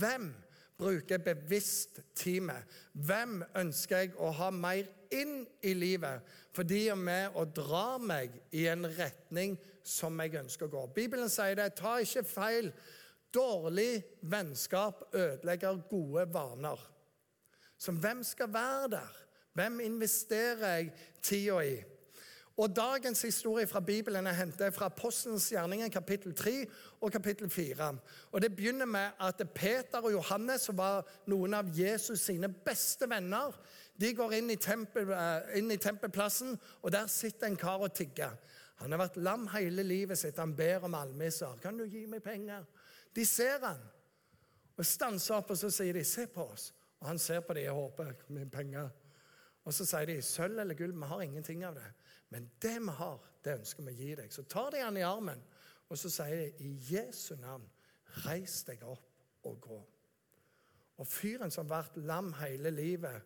Hvem 0.00 0.30
bruker 0.78 1.18
bevisst 1.18 2.00
tid 2.16 2.40
med? 2.48 2.62
Hvem 2.94 3.42
ønsker 3.54 3.98
jeg 3.98 4.14
å 4.16 4.30
ha 4.32 4.50
mer 4.50 4.88
inn 5.12 5.46
i 5.62 5.74
livet? 5.74 6.22
For 6.52 6.62
de 6.62 6.88
er 6.88 6.98
med 6.98 7.36
og 7.36 7.52
drar 7.54 7.98
meg 7.98 8.32
i 8.52 8.66
en 8.66 8.86
retning 8.96 9.58
som 9.84 10.20
jeg 10.20 10.38
ønsker 10.40 10.66
å 10.66 10.72
gå. 10.72 10.86
Bibelen 10.94 11.28
sier 11.28 11.54
det. 11.58 11.74
Ta 11.76 11.98
ikke 12.00 12.24
feil. 12.24 12.72
Dårlig 13.34 14.04
vennskap 14.22 15.02
ødelegger 15.12 15.82
gode 15.90 16.24
vaner. 16.32 16.80
Så 17.76 17.92
hvem 17.92 18.22
skal 18.24 18.52
være 18.54 18.90
der? 18.96 19.23
Hvem 19.54 19.80
investerer 19.80 20.66
jeg 20.66 20.92
tida 21.22 21.58
i? 21.62 21.74
Og 22.56 22.76
Dagens 22.76 23.22
historie 23.22 23.66
fra 23.66 23.80
Bibelen 23.80 24.26
er 24.26 24.32
hentet 24.32 24.74
fra 24.74 24.86
Apostelens 24.86 25.48
gjerninger, 25.50 25.88
kapittel 25.88 26.34
3 26.34 26.66
og 27.00 27.12
kapittel 27.12 27.50
4. 27.50 27.96
Og 28.32 28.42
Det 28.42 28.56
begynner 28.56 28.86
med 28.86 29.10
at 29.20 29.42
Peter 29.54 29.98
og 29.98 30.12
Johannes, 30.12 30.60
som 30.60 30.78
var 30.78 31.06
noen 31.26 31.54
av 31.54 31.70
Jesus 31.74 32.20
sine 32.20 32.48
beste 32.48 33.10
venner, 33.10 33.54
de 34.00 34.14
går 34.14 34.32
inn 34.38 34.50
i, 34.50 34.56
tempel, 34.56 35.10
eh, 35.10 35.58
inn 35.58 35.70
i 35.70 35.76
tempelplassen, 35.76 36.58
og 36.82 36.92
der 36.92 37.06
sitter 37.06 37.46
en 37.46 37.56
kar 37.56 37.82
og 37.82 37.94
tigger. 37.94 38.34
Han 38.82 38.90
har 38.90 38.98
vært 38.98 39.16
lam 39.16 39.46
hele 39.54 39.82
livet 39.82 40.18
sitt. 40.18 40.38
Han 40.38 40.56
ber 40.56 40.84
om 40.84 40.94
almisser. 40.94 41.58
'Kan 41.62 41.78
du 41.78 41.84
gi 41.84 42.06
meg 42.06 42.22
penger?' 42.22 42.66
De 43.14 43.24
ser 43.24 43.58
han 43.62 43.78
og 44.76 44.86
stanser 44.86 45.34
opp, 45.34 45.50
og 45.50 45.56
så 45.56 45.70
sier 45.70 45.92
de, 45.92 46.04
'Se 46.04 46.26
på 46.26 46.42
oss.' 46.42 46.72
Og 47.00 47.08
han 47.08 47.18
ser 47.18 47.40
på 47.40 47.54
dem 47.54 47.70
og 47.70 47.74
håper 47.74 48.12
'min 48.28 48.50
penger. 48.50 48.88
Og 49.64 49.74
så 49.74 49.86
sier 49.88 50.04
de, 50.04 50.22
'Sølv 50.22 50.58
eller 50.58 50.74
gull, 50.74 50.92
vi 50.92 51.06
har 51.06 51.22
ingenting 51.22 51.64
av 51.64 51.74
det.' 51.74 51.92
Men 52.30 52.50
det 52.62 52.80
vi 52.82 52.90
har, 52.90 53.20
det 53.44 53.58
ønsker 53.58 53.82
vi 53.82 53.92
å 53.92 53.96
gi 53.96 54.14
deg. 54.14 54.32
Så 54.32 54.42
tar 54.42 54.70
de 54.70 54.82
han 54.82 54.96
i 54.96 55.06
armen, 55.06 55.42
og 55.88 55.98
så 55.98 56.10
sier 56.10 56.36
de, 56.36 56.52
'I 56.58 56.94
Jesu 56.94 57.36
navn, 57.36 57.70
reis 58.26 58.62
deg 58.64 58.82
opp 58.82 59.44
og 59.44 59.60
gå.' 59.60 59.84
Og 60.98 61.06
fyren 61.06 61.50
som 61.50 61.70
har 61.70 61.82
vært 61.82 61.96
lam 61.96 62.32
hele 62.32 62.70
livet, 62.70 63.22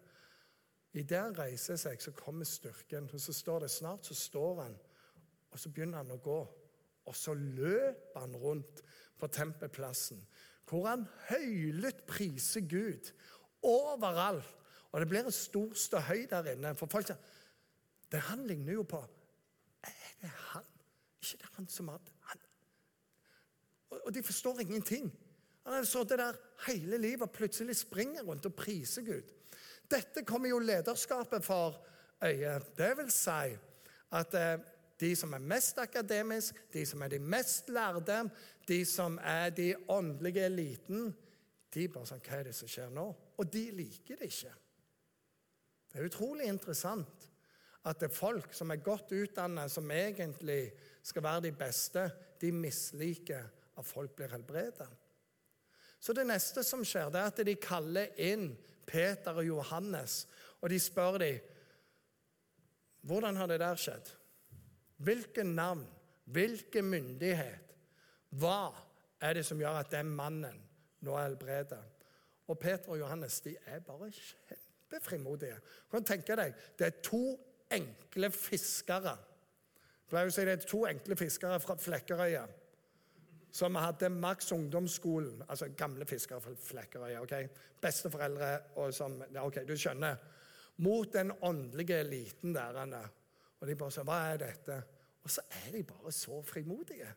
idet 0.93 1.21
han 1.21 1.39
reiser 1.39 1.77
seg, 1.77 2.01
så 2.03 2.13
kommer 2.13 2.45
styrken. 2.45 3.11
Og 3.13 3.21
så 3.21 3.33
står 3.33 3.61
det 3.61 3.71
snart 3.71 4.07
så 4.07 4.15
står 4.15 4.63
han 4.63 4.79
og 5.51 5.61
så 5.61 5.71
begynner 5.73 6.03
han 6.03 6.15
å 6.15 6.21
gå. 6.23 6.39
Og 7.09 7.17
så 7.17 7.35
løper 7.35 8.21
han 8.21 8.37
rundt 8.37 8.83
på 9.19 9.31
tempelplassen, 9.33 10.21
hvor 10.69 10.87
han 10.91 11.07
høylytt 11.31 12.05
priser 12.09 12.67
Gud 12.69 13.11
overalt. 13.65 14.55
Og 14.93 15.01
det 15.01 15.09
blir 15.09 15.27
en 15.27 15.33
stor 15.33 15.75
ståhøy 15.75 16.27
der 16.31 16.53
inne. 16.53 16.75
For 16.79 16.91
folk 16.91 17.07
sier 17.07 17.21
det 18.09 18.21
Han 18.31 18.47
ligner 18.47 18.73
jo 18.73 18.83
på 18.89 19.03
Er 19.85 20.13
det 20.23 20.31
han? 20.53 20.65
Ikke 21.21 21.43
det 21.43 21.51
han 21.57 21.69
som 21.69 21.89
hadde 21.89 22.15
han. 22.31 22.39
Og 23.91 24.15
de 24.15 24.23
forstår 24.23 24.61
ingenting. 24.61 25.11
Han 25.65 25.75
har 25.75 25.85
sittet 25.85 26.19
der 26.19 26.37
hele 26.67 26.99
livet 26.99 27.23
og 27.23 27.31
plutselig 27.31 27.77
springer 27.77 28.23
rundt 28.23 28.47
og 28.47 28.55
priser 28.55 29.03
Gud. 29.05 29.35
Dette 29.91 30.25
kommer 30.25 30.49
jo 30.49 30.59
lederskapet 30.59 31.45
for 31.45 31.85
øye. 32.25 32.61
Det 32.77 32.97
vil 32.97 33.11
si 33.13 33.57
at 34.13 34.35
eh, 34.35 34.61
de 35.01 35.17
som 35.17 35.33
er 35.33 35.39
mest 35.39 35.79
akademisk, 35.79 36.73
de 36.73 36.87
som 36.87 37.03
er 37.03 37.09
de 37.09 37.19
mest 37.19 37.69
lærde, 37.69 38.31
de 38.69 38.85
som 38.85 39.19
er 39.23 39.51
de 39.51 39.75
åndelige 39.89 40.45
eliten, 40.45 41.15
de 41.75 41.89
bare 41.89 42.09
sånn 42.09 42.25
Hva 42.25 42.41
er 42.41 42.49
det 42.49 42.55
som 42.57 42.71
skjer 42.71 42.89
nå? 42.93 43.05
Og 43.39 43.53
de 43.53 43.65
liker 43.77 44.17
det 44.17 44.31
ikke. 44.33 44.55
Det 45.89 46.01
er 46.01 46.09
utrolig 46.09 46.49
interessant 46.49 47.29
at 47.89 48.01
det 48.01 48.09
er 48.11 48.15
folk 48.15 48.53
som 48.57 48.73
er 48.73 48.83
godt 48.85 49.13
utdannet, 49.17 49.71
som 49.73 49.91
egentlig 49.91 50.73
skal 51.07 51.25
være 51.25 51.47
de 51.47 51.53
beste, 51.57 52.05
de 52.41 52.51
misliker 52.53 53.47
at 53.79 53.87
folk 53.87 54.17
blir 54.17 54.33
helbredet. 54.33 54.89
Så 56.01 56.15
det 56.15 56.27
neste 56.29 56.63
som 56.67 56.85
skjer, 56.87 57.11
det 57.11 57.21
er 57.21 57.31
at 57.33 57.41
de 57.47 57.55
kaller 57.59 58.13
inn 58.23 58.51
Peter 58.89 59.41
og 59.41 59.47
Johannes, 59.47 60.27
og 60.61 60.71
de 60.71 60.79
spør 60.83 61.19
dem 61.23 61.55
hvordan 63.09 63.39
har 63.39 63.49
det 63.49 63.61
der 63.63 63.79
skjedd. 63.79 64.11
Hvilke 65.07 65.45
navn, 65.47 65.85
hvilken 66.29 66.91
myndighet, 66.91 67.75
hva 68.37 68.75
er 69.23 69.39
det 69.39 69.45
som 69.47 69.61
gjør 69.61 69.81
at 69.81 69.93
den 69.95 70.11
mannen 70.13 70.59
nå 71.07 71.15
er 71.17 71.31
helbredet? 71.31 71.81
Og 72.51 72.59
Peter 72.59 72.93
og 72.93 72.99
Johannes 73.01 73.41
de 73.45 73.55
er 73.71 73.81
bare 73.87 74.11
kjempefrimodige. 74.91 75.55
frimodige. 75.55 75.61
kan 75.91 76.05
tenke 76.05 76.37
deg, 76.37 76.55
Det 76.79 76.87
er 76.87 77.03
to 77.03 77.39
enkle 77.71 78.31
fiskere. 78.31 79.19
Å 80.13 80.31
si 80.31 80.45
det 80.45 80.53
er 80.53 80.69
to 80.69 80.87
enkle 80.87 81.17
fiskere 81.17 81.61
fra 81.61 81.77
Flekkerøya. 81.77 82.47
som 83.51 83.75
hadde 83.75 84.09
Max 84.09 84.53
ungdomsskolen, 84.53 85.43
altså 85.49 85.69
gamle 85.77 86.07
fiskere 86.07 86.41
fra 86.41 86.51
Flekkerøya. 86.55 87.21
ok? 87.21 87.49
besteforeldre 87.81 88.61
og 88.77 88.95
som 88.95 89.23
Ok, 89.41 89.69
du 89.69 89.77
skjønner. 89.77 90.17
Mot 90.77 91.13
den 91.13 91.33
åndelige 91.43 92.01
eliten 92.01 92.55
der. 92.55 93.11
Og 93.61 93.67
de 93.67 93.75
bare 93.75 93.91
sa 93.91 94.03
'Hva 94.03 94.33
er 94.33 94.37
dette?' 94.37 94.83
Og 95.25 95.31
så 95.31 95.41
er 95.51 95.73
de 95.73 95.83
bare 95.83 96.13
så 96.13 96.43
frimodige. 96.43 97.15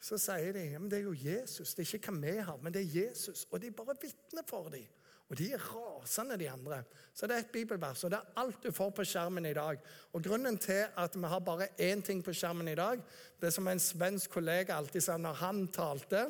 Så 0.00 0.18
sier 0.18 0.52
de 0.52 0.64
ja, 0.70 0.78
men 0.78 0.90
det 0.90 0.98
er 0.98 1.02
jo 1.02 1.12
Jesus. 1.12 1.74
Det 1.74 1.84
er 1.84 1.98
ikke 1.98 2.12
hva 2.12 2.20
vi 2.20 2.38
har, 2.38 2.56
men 2.56 2.74
det 2.74 2.82
er 2.82 3.06
Jesus. 3.06 3.46
Og 3.50 3.62
de 3.62 3.70
bare 3.70 3.96
vitner 4.02 4.42
for 4.46 4.68
dem. 4.68 4.86
Og 5.30 5.38
de 5.38 5.52
er 5.54 5.62
rasende, 5.62 6.38
de 6.38 6.50
andre. 6.50 6.82
Så 7.14 7.26
det 7.26 7.36
er 7.36 7.44
et 7.44 7.52
bibelvers, 7.54 8.04
og 8.04 8.10
det 8.10 8.18
er 8.18 8.40
alt 8.42 8.64
du 8.64 8.72
får 8.74 8.90
på 8.90 9.04
skjermen 9.06 9.46
i 9.46 9.54
dag. 9.54 9.78
Og 10.12 10.22
Grunnen 10.24 10.58
til 10.58 10.84
at 10.98 11.16
vi 11.16 11.30
har 11.30 11.38
bare 11.46 11.68
én 11.78 12.02
ting 12.02 12.24
på 12.24 12.34
skjermen 12.34 12.68
i 12.68 12.74
dag, 12.74 13.02
det 13.40 13.46
er 13.46 13.54
som 13.54 13.68
en 13.68 13.82
svensk 13.82 14.30
kollega 14.30 14.74
alltid 14.74 15.06
sa 15.06 15.16
når 15.16 15.38
han 15.44 15.68
talte 15.74 16.26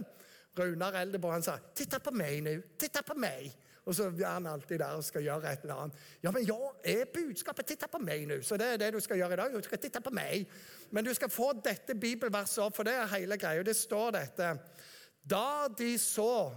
Runar 0.59 0.99
Eldebo 1.01 1.31
han 1.31 1.43
sa 1.43 1.59
'Titta 1.75 1.99
på 1.99 2.11
meg 2.11 2.43
nå. 2.43 2.61
Titta 2.79 3.03
på 3.03 3.15
meg.' 3.15 3.53
Og 3.87 3.95
så 3.95 4.05
er 4.05 4.27
han 4.27 4.47
alltid 4.47 4.79
der 4.79 4.97
og 4.97 5.05
skal 5.05 5.23
gjøre 5.23 5.53
et 5.53 5.63
eller 5.63 5.75
annet. 5.75 5.95
Ja, 6.23 6.31
men 6.31 6.45
ja, 6.45 6.59
er 6.85 7.05
budskapet 7.15 7.67
'titta 7.67 7.87
på 7.87 7.99
meg' 7.99 8.27
nå? 8.27 8.43
Så 8.43 8.57
det 8.57 8.67
er 8.67 8.77
det 8.77 8.93
du 8.93 9.01
skal 9.01 9.17
gjøre 9.17 9.33
i 9.33 9.37
dag. 9.37 9.53
Du 9.53 9.63
skal 9.63 9.79
titte 9.79 10.01
på 10.01 10.11
meg. 10.11 10.47
Men 10.91 11.05
du 11.05 11.15
skal 11.15 11.31
få 11.31 11.53
dette 11.65 11.95
bibelverset 11.95 12.65
opp, 12.65 12.77
for 12.77 12.83
det 12.83 12.93
er 12.93 13.07
hele 13.07 13.37
greia. 13.37 13.63
Det 13.63 13.77
står 13.77 14.11
dette. 14.11 14.59
Da 15.31 15.69
de 15.79 15.99
så 15.99 16.53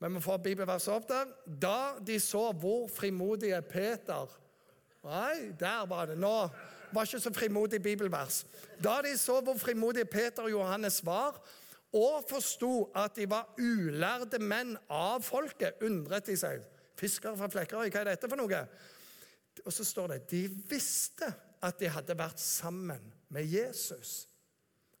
men 0.00 0.14
vi 0.14 0.24
får 0.24 0.42
bibelverset 0.44 0.92
opp 0.92 1.06
der. 1.08 1.30
Da 1.46 1.78
de 2.04 2.18
så 2.20 2.50
hvor 2.52 2.88
frimodige 2.92 3.60
Peter 3.62 4.42
Nei, 5.06 5.52
der 5.54 5.84
var 5.86 6.08
det. 6.10 6.16
Nå 6.18 6.48
var 6.90 7.06
ikke 7.06 7.20
så 7.22 7.30
frimodig 7.30 7.78
bibelvers. 7.82 8.40
Da 8.82 8.96
de 9.04 9.12
så 9.18 9.38
hvor 9.44 9.54
frimodige 9.58 10.08
Peter 10.10 10.42
og 10.42 10.50
Johannes 10.50 10.98
var, 11.06 11.38
og 11.94 12.24
forsto 12.28 12.90
at 12.96 13.14
de 13.16 13.28
var 13.30 13.54
ulærde 13.58 14.40
menn 14.42 14.74
av 14.90 15.22
folket, 15.22 15.78
undret 15.86 16.26
de 16.26 16.34
seg. 16.36 16.64
Fiskere 16.98 17.36
fra 17.38 17.48
Flekkerøy, 17.52 17.86
hva 17.86 18.02
er 18.02 18.10
dette 18.10 18.28
for 18.28 18.40
noe? 18.40 18.62
Og 19.62 19.72
så 19.72 19.86
står 19.86 20.16
det 20.16 20.20
de 20.32 20.42
visste 20.68 21.28
at 21.64 21.78
de 21.80 21.90
hadde 21.92 22.18
vært 22.18 22.42
sammen 22.42 23.12
med 23.32 23.46
Jesus. 23.46 24.26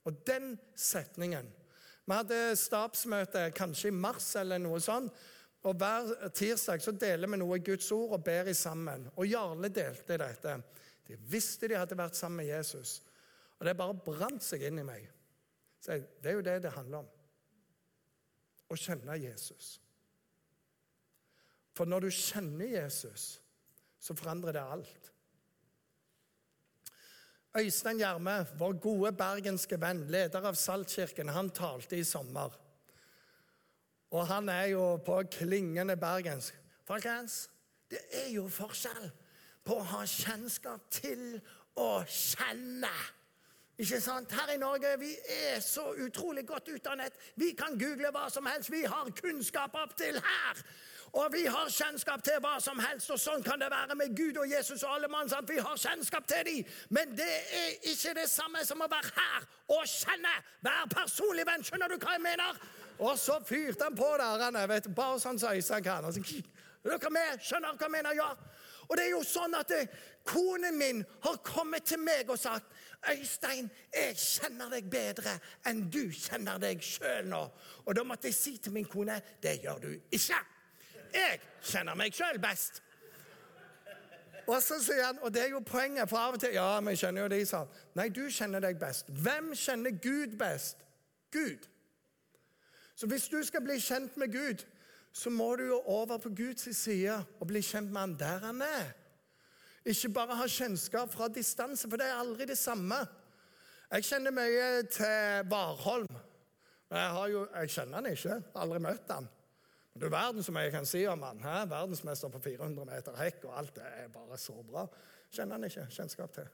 Og 0.06 0.22
den 0.26 0.54
setningen 0.78 1.48
vi 2.06 2.14
hadde 2.14 2.38
stabsmøte 2.58 3.48
kanskje 3.56 3.90
i 3.90 3.96
mars 3.96 4.28
eller 4.38 4.60
noe 4.62 4.78
sånt. 4.82 5.14
Og 5.66 5.74
Hver 5.74 6.28
tirsdag 6.30 6.82
så 6.84 6.92
deler 6.94 7.30
vi 7.32 7.40
noe 7.40 7.58
Guds 7.58 7.88
ord 7.94 8.14
og 8.14 8.24
ber 8.24 8.46
i 8.46 8.54
sammen. 8.54 9.08
Og 9.16 9.26
Jarle 9.26 9.70
delte 9.74 10.18
dette. 10.22 10.52
De 11.06 11.18
visste 11.30 11.66
de 11.66 11.78
hadde 11.78 11.98
vært 11.98 12.18
sammen 12.18 12.44
med 12.44 12.52
Jesus. 12.52 13.00
Og 13.58 13.66
det 13.66 13.74
bare 13.78 13.96
brant 14.06 14.44
seg 14.44 14.62
inn 14.68 14.78
i 14.78 14.86
meg. 14.86 15.08
Så 15.82 15.98
Det 16.22 16.30
er 16.30 16.38
jo 16.38 16.46
det 16.46 16.60
det 16.62 16.74
handler 16.76 17.02
om. 17.02 17.10
Å 18.70 18.78
kjenne 18.78 19.18
Jesus. 19.18 19.76
For 21.76 21.86
når 21.86 22.06
du 22.06 22.10
kjenner 22.14 22.70
Jesus, 22.70 23.40
så 23.98 24.14
forandrer 24.14 24.56
det 24.56 24.62
alt. 24.62 25.10
Øystein 27.58 27.98
Gjerme, 27.98 28.46
vår 28.58 28.72
gode 28.80 29.12
bergenske 29.16 29.78
venn, 29.80 30.02
leder 30.12 30.44
av 30.44 30.54
Saltkirken, 30.60 31.28
han 31.32 31.50
talte 31.56 31.96
i 31.96 32.04
sommer. 32.04 32.52
Og 34.12 34.26
han 34.28 34.48
er 34.52 34.66
jo 34.74 34.96
på 35.06 35.22
klingende 35.32 35.96
bergensk. 35.96 36.54
Folkens, 36.84 37.46
det 37.90 38.02
er 38.12 38.28
jo 38.34 38.44
forskjell 38.52 39.08
på 39.64 39.78
å 39.80 39.86
ha 39.94 40.02
kjennskap 40.06 40.84
til 40.92 41.38
å 41.80 42.02
kjenne. 42.04 42.92
Ikke 43.76 44.00
sant? 44.00 44.32
Her 44.32 44.54
i 44.54 44.60
Norge 44.60 44.92
vi 45.00 45.14
er 45.32 45.60
så 45.64 45.90
utrolig 46.04 46.46
godt 46.48 46.70
utdannet. 46.76 47.16
Vi 47.36 47.50
kan 47.58 47.76
google 47.80 48.12
hva 48.12 48.28
som 48.32 48.46
helst. 48.48 48.72
Vi 48.72 48.84
har 48.84 49.10
kunnskap 49.16 49.74
opp 49.76 49.96
til 49.96 50.16
her. 50.16 50.62
Og 51.12 51.32
vi 51.32 51.44
har 51.46 51.68
kjennskap 51.70 52.22
til 52.24 52.40
hva 52.44 52.56
som 52.60 52.80
helst, 52.82 53.10
og 53.10 53.20
sånn 53.20 53.44
kan 53.44 53.60
det 53.60 53.70
være 53.72 53.94
med 53.96 54.16
Gud 54.16 54.36
og 54.42 54.50
Jesus 54.50 54.82
og 54.82 54.94
alle 54.94 55.08
mann. 55.08 55.30
Vi 55.48 55.58
har 55.58 55.78
kjennskap 55.80 56.26
til 56.28 56.44
dem. 56.48 56.74
Men 56.90 57.14
det 57.16 57.30
er 57.60 57.70
ikke 57.92 58.14
det 58.18 58.26
samme 58.30 58.64
som 58.66 58.82
å 58.84 58.90
være 58.90 59.14
her 59.16 59.46
og 59.76 59.86
kjenne. 59.88 60.34
Vær 60.66 60.90
personlig 60.92 61.46
venn. 61.48 61.64
Skjønner 61.64 61.88
du 61.88 61.96
hva 61.96 62.16
jeg 62.18 62.24
mener? 62.26 62.60
Og 62.98 63.18
så 63.20 63.38
fyrte 63.44 63.84
han 63.84 63.96
på 63.96 64.08
der, 64.18 64.44
han, 64.44 64.60
vet, 64.68 64.88
bare 64.96 65.20
sånn 65.20 65.40
som 65.40 65.56
Øystein 65.56 65.84
kan. 65.84 66.04
Og 66.04 66.14
så, 66.16 66.42
dere 66.86 67.12
med? 67.12 67.42
Skjønner 67.44 67.76
hva 67.76 67.88
jeg 67.88 67.96
mener? 67.96 68.16
Ja. 68.16 68.30
Og 68.86 68.96
det 68.96 69.06
er 69.06 69.14
jo 69.16 69.22
sånn 69.26 69.54
at 69.58 69.70
det, 69.72 69.80
eh, 69.86 70.02
konen 70.26 70.78
min 70.78 71.04
har 71.24 71.38
kommet 71.46 71.86
til 71.86 71.98
meg 72.02 72.30
og 72.30 72.38
sagt 72.38 72.66
Øystein, 73.10 73.68
jeg 73.94 74.16
kjenner 74.18 74.70
deg 74.72 74.88
bedre 74.90 75.36
enn 75.68 75.84
du 75.90 76.08
kjenner 76.10 76.58
deg 76.62 76.82
sjøl 76.82 77.28
nå. 77.30 77.42
Og 77.86 77.94
da 77.94 78.04
måtte 78.06 78.30
jeg 78.30 78.38
si 78.38 78.56
til 78.58 78.74
min 78.74 78.88
kone 78.90 79.20
det 79.42 79.58
gjør 79.62 79.82
du 79.82 79.90
ikke. 80.10 80.38
Jeg 81.16 81.40
kjenner 81.64 81.96
meg 81.98 82.14
sjøl 82.14 82.38
best. 82.42 82.82
Og 84.46 84.60
så 84.62 84.78
sier 84.78 85.08
han, 85.08 85.18
og 85.26 85.32
det 85.34 85.42
er 85.42 85.54
jo 85.56 85.60
poenget, 85.66 86.08
for 86.08 86.22
av 86.22 86.36
og 86.36 86.40
til 86.40 86.54
Ja, 86.54 86.80
men 86.80 86.94
jeg 86.94 87.02
kjenner 87.06 87.24
jo 87.24 87.30
de, 87.32 87.40
sa 87.46 87.64
Nei, 87.98 88.08
du 88.14 88.28
kjenner 88.30 88.62
deg 88.62 88.78
best. 88.78 89.10
Hvem 89.10 89.50
kjenner 89.58 89.96
Gud 90.02 90.36
best? 90.38 90.84
Gud. 91.34 91.66
Så 92.96 93.08
hvis 93.10 93.26
du 93.28 93.40
skal 93.44 93.64
bli 93.64 93.80
kjent 93.82 94.16
med 94.16 94.32
Gud, 94.32 94.62
så 95.12 95.30
må 95.30 95.56
du 95.56 95.66
jo 95.66 95.80
over 95.84 96.18
på 96.18 96.30
Guds 96.36 96.68
side 96.76 97.16
og 97.40 97.46
bli 97.48 97.60
kjent 97.64 97.90
med 97.90 98.00
han 98.00 98.16
der 98.20 98.46
han 98.46 98.62
er. 98.62 98.94
Ikke 99.86 100.08
bare 100.14 100.36
ha 100.36 100.46
kjennskap 100.50 101.12
fra 101.12 101.28
distanse, 101.28 101.88
for 101.90 101.96
det 101.96 102.06
er 102.06 102.20
aldri 102.20 102.46
det 102.46 102.58
samme. 102.58 102.98
Jeg 103.90 104.04
kjenner 104.04 104.34
mye 104.34 104.82
til 104.90 105.50
Warholm. 105.50 106.08
Jeg, 106.90 107.32
jo, 107.32 107.46
jeg 107.54 107.70
kjenner 107.70 108.00
han 108.00 108.10
ikke, 108.10 108.40
aldri 108.54 108.80
møtt 108.82 109.12
han. 109.14 109.28
Du 110.00 110.08
verden 110.12 110.44
som 110.44 110.56
jeg 110.60 110.72
kan 110.74 110.86
si 110.88 111.06
om 111.08 111.22
han. 111.24 111.40
Hæ? 111.40 111.64
Verdensmester 111.70 112.28
på 112.32 112.40
400 112.44 112.86
meter 112.88 113.16
hekk, 113.16 113.44
og 113.48 113.58
alt 113.58 113.74
det 113.78 113.84
er 113.88 114.08
bare 114.12 114.38
så 114.38 114.56
bra. 114.66 114.86
Kjenner 115.32 115.56
han 115.56 115.68
ikke 115.68 115.86
kjennskap 115.90 116.34
til. 116.36 116.48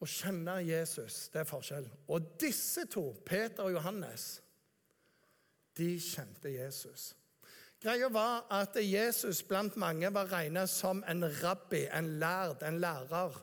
Å 0.00 0.08
kjenne 0.08 0.54
Jesus, 0.64 1.26
det 1.32 1.42
er 1.42 1.48
forskjell. 1.48 1.88
Og 2.08 2.36
disse 2.40 2.86
to, 2.88 3.10
Peter 3.26 3.66
og 3.66 3.74
Johannes, 3.74 4.38
de 5.76 5.90
kjente 6.00 6.52
Jesus. 6.54 7.10
Greia 7.80 8.08
var 8.12 8.46
at 8.52 8.76
Jesus 8.80 9.42
blant 9.48 9.76
mange 9.80 10.08
var 10.12 10.28
regnet 10.32 10.68
som 10.72 11.04
en 11.08 11.24
rabbi, 11.40 11.86
en 11.96 12.18
lærd, 12.20 12.64
en 12.64 12.80
lærer. 12.80 13.36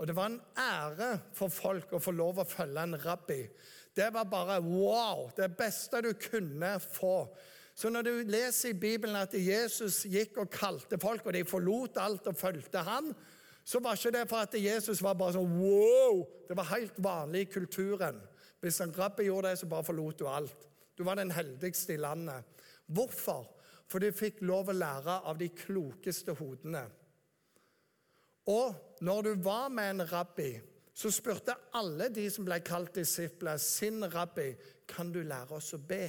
Og 0.00 0.08
det 0.08 0.16
var 0.16 0.32
en 0.32 0.40
ære 0.56 1.10
for 1.36 1.52
folk 1.52 1.92
å 1.96 2.00
få 2.00 2.12
lov 2.16 2.40
å 2.40 2.48
følge 2.48 2.84
en 2.84 2.98
rabbi. 3.00 3.40
Det 3.96 4.08
var 4.12 4.28
bare 4.28 4.60
wow! 4.64 5.26
Det 5.36 5.48
beste 5.56 6.00
du 6.04 6.12
kunne 6.16 6.78
få. 6.80 7.26
Så 7.74 7.90
når 7.90 8.06
du 8.06 8.12
leser 8.28 8.72
i 8.72 8.78
Bibelen 8.78 9.16
at 9.16 9.34
Jesus 9.34 10.02
gikk 10.10 10.40
og 10.42 10.50
kalte 10.52 10.98
folk, 11.00 11.26
og 11.26 11.36
de 11.36 11.44
forlot 11.48 12.00
alt 12.02 12.26
og 12.28 12.36
fulgte 12.36 12.82
ham, 12.84 13.12
så 13.64 13.80
var 13.80 13.96
ikke 13.96 14.12
det 14.16 14.26
for 14.28 14.42
at 14.42 14.56
Jesus 14.58 15.02
var 15.04 15.16
bare 15.18 15.36
sånn 15.36 15.56
wow! 15.60 16.24
Det 16.48 16.56
var 16.58 16.72
helt 16.72 16.96
vanlig 17.02 17.44
i 17.46 17.50
kulturen. 17.52 18.18
Hvis 18.60 18.80
en 18.84 18.92
rabbi 18.96 19.28
gjorde 19.28 19.52
det, 19.52 19.60
så 19.60 19.68
bare 19.70 19.86
forlot 19.86 20.18
du 20.20 20.26
alt. 20.28 20.66
Du 20.98 21.04
var 21.06 21.16
den 21.16 21.32
heldigste 21.32 21.94
i 21.94 22.00
landet. 22.00 22.44
Hvorfor? 22.86 23.46
For 23.90 24.02
du 24.02 24.12
fikk 24.14 24.42
lov 24.46 24.70
å 24.70 24.76
lære 24.76 25.20
av 25.26 25.38
de 25.40 25.48
klokeste 25.54 26.34
hodene. 26.38 26.84
Og 28.50 29.00
når 29.04 29.22
du 29.22 29.32
var 29.44 29.70
med 29.72 29.94
en 29.94 30.06
rabbi, 30.10 30.52
så 30.94 31.10
spurte 31.12 31.56
alle 31.78 32.10
de 32.12 32.26
som 32.32 32.44
ble 32.44 32.58
kalt 32.66 32.94
disipler, 32.98 33.60
sin 33.62 34.04
rabbi 34.12 34.50
kan 34.90 35.12
du 35.12 35.22
lære 35.24 35.56
oss 35.56 35.72
å 35.76 35.80
be. 35.80 36.04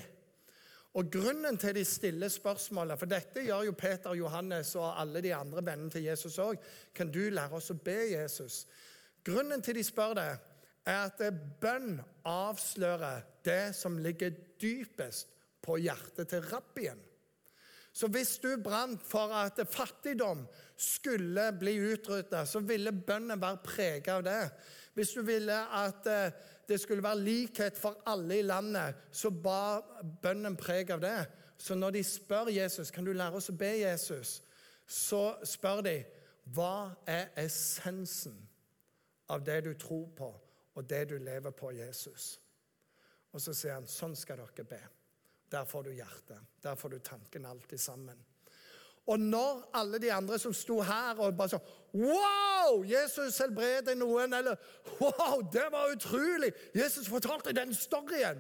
Og 1.00 1.08
Grunnen 1.12 1.58
til 1.58 1.76
de 1.76 1.86
stiller 1.88 2.28
spørsmålet, 2.28 3.00
for 3.00 3.08
dette 3.08 3.46
gjør 3.46 3.70
jo 3.70 3.76
Peter, 3.80 4.16
Johannes 4.18 4.74
og 4.76 4.90
alle 5.00 5.22
de 5.24 5.32
andre 5.36 5.64
vennene 5.64 5.92
til 5.94 6.04
Jesus 6.10 6.40
òg 6.44 6.60
Kan 6.96 7.12
du 7.12 7.22
lære 7.32 7.56
oss 7.56 7.72
å 7.72 7.80
be 7.80 7.96
Jesus? 8.12 8.66
Grunnen 9.24 9.62
til 9.64 9.78
de 9.80 9.84
spør 9.86 10.18
det, 10.18 10.32
er 10.86 11.06
at 11.06 11.22
bønn 11.62 12.00
avslører 12.26 13.22
det 13.46 13.76
som 13.78 14.00
ligger 14.02 14.34
dypest 14.62 15.30
på 15.62 15.78
hjertet 15.78 16.32
til 16.34 16.44
rabbien. 16.50 17.00
Så 17.94 18.08
hvis 18.08 18.38
du 18.40 18.56
brant 18.64 19.04
for 19.04 19.34
at 19.36 19.60
fattigdom 19.70 20.46
skulle 20.80 21.50
bli 21.60 21.76
utryddet, 21.92 22.48
så 22.48 22.62
ville 22.64 22.94
bønnen 22.96 23.42
være 23.42 23.64
preget 23.66 24.10
av 24.14 24.24
det. 24.26 24.44
Hvis 24.96 25.12
du 25.16 25.22
ville 25.28 25.58
at 25.76 26.08
eh, 26.08 26.34
det 26.72 26.80
skulle 26.80 27.04
være 27.04 27.20
likhet 27.20 27.78
for 27.78 28.00
alle 28.08 28.40
i 28.40 28.46
landet, 28.46 28.96
så 29.12 29.30
ba 29.32 29.82
bønnen 30.24 30.56
preg 30.60 30.94
av 30.96 31.04
det. 31.04 31.20
Så 31.62 31.76
når 31.76 31.98
de 31.98 32.04
spør 32.04 32.50
Jesus 32.50 32.92
kan 32.92 33.06
du 33.06 33.12
lære 33.14 33.38
oss 33.38 33.52
å 33.52 33.58
be 33.58 33.74
Jesus, 33.84 34.40
så 34.88 35.36
spør 35.48 35.84
de 35.86 35.98
hva 36.56 36.92
er 37.08 37.30
essensen 37.44 38.40
av 39.32 39.44
det 39.46 39.60
du 39.68 39.74
tror 39.80 40.08
på, 40.18 40.32
og 40.76 40.88
det 40.90 41.04
du 41.12 41.18
lever 41.22 41.54
på, 41.56 41.70
Jesus? 41.76 42.34
Og 43.32 43.44
så 43.44 43.54
sier 43.56 43.78
han 43.78 43.88
sånn 43.88 44.16
skal 44.18 44.42
dere 44.42 44.68
be. 44.68 44.82
Der 45.52 45.68
får 45.68 45.88
du 45.88 45.92
hjertet. 45.94 46.40
Der 46.64 46.76
får 46.80 46.96
du 46.96 47.00
tanken 47.04 47.46
alltid 47.46 47.80
sammen. 47.80 48.20
Og 49.12 49.20
når 49.20 49.70
alle 49.76 50.00
de 50.00 50.12
andre 50.14 50.40
som 50.40 50.54
sto 50.56 50.80
her 50.88 51.20
og 51.20 51.36
bare 51.38 51.56
sånn 51.56 51.78
Wow! 51.92 52.86
Jesus 52.88 53.42
helbreder 53.44 53.98
noen. 54.00 54.32
Eller 54.38 54.56
Wow, 55.02 55.42
det 55.52 55.66
var 55.74 55.92
utrolig! 55.92 56.54
Jesus 56.76 57.10
fortalte 57.12 57.56
den 57.56 57.74
storyen 57.76 58.40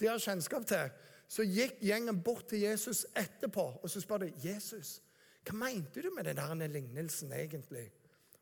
de 0.00 0.08
har 0.08 0.20
kjennskap 0.20 0.66
til. 0.68 0.90
Så 1.30 1.44
gikk 1.46 1.78
gjengen 1.84 2.18
bort 2.24 2.48
til 2.50 2.64
Jesus 2.66 3.06
etterpå 3.16 3.64
og 3.78 3.90
så 3.90 4.02
spør 4.02 4.24
de, 4.24 4.32
Jesus, 4.44 4.98
hva 5.46 5.56
mente 5.56 6.02
du 6.02 6.10
med 6.12 6.26
den 6.26 6.40
der 6.40 6.68
lignelsen 6.68 7.32
egentlig? 7.32 7.86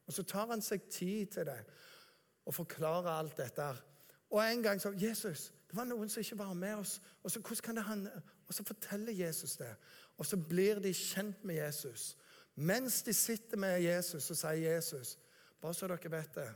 Og 0.06 0.12
Så 0.12 0.23
tar 0.23 0.49
han 0.50 0.62
seg 0.64 0.88
tid 0.90 1.26
til 1.26 1.47
det 1.47 1.61
og 2.49 2.54
forklarer 2.54 3.11
alt 3.12 3.37
dette. 3.37 3.66
Og 4.30 4.40
en 4.40 4.62
gang 4.62 4.80
så 4.80 4.94
Jesus, 4.97 5.52
det 5.68 5.76
var 5.76 5.85
noen 5.85 6.08
som 6.08 6.20
ikke 6.25 6.38
var 6.38 6.54
med 6.54 6.75
oss. 6.80 7.00
Og 7.23 7.30
så, 7.30 7.40
hvordan 7.40 7.64
kan 7.64 7.76
det 7.76 7.85
han, 7.85 8.06
og 8.47 8.54
så 8.54 8.64
forteller 8.64 9.12
Jesus 9.12 9.56
det. 9.61 9.75
Og 10.18 10.26
så 10.26 10.37
blir 10.37 10.80
de 10.82 10.92
kjent 10.94 11.44
med 11.46 11.60
Jesus. 11.60 12.16
Mens 12.54 13.02
de 13.06 13.14
sitter 13.14 13.56
med 13.56 13.80
Jesus, 13.82 14.25
så 14.26 14.34
sier 14.34 14.75
Jesus, 14.75 15.14
bare 15.60 15.75
så 15.75 15.87
dere 15.90 16.10
vet 16.10 16.34
det 16.34 16.48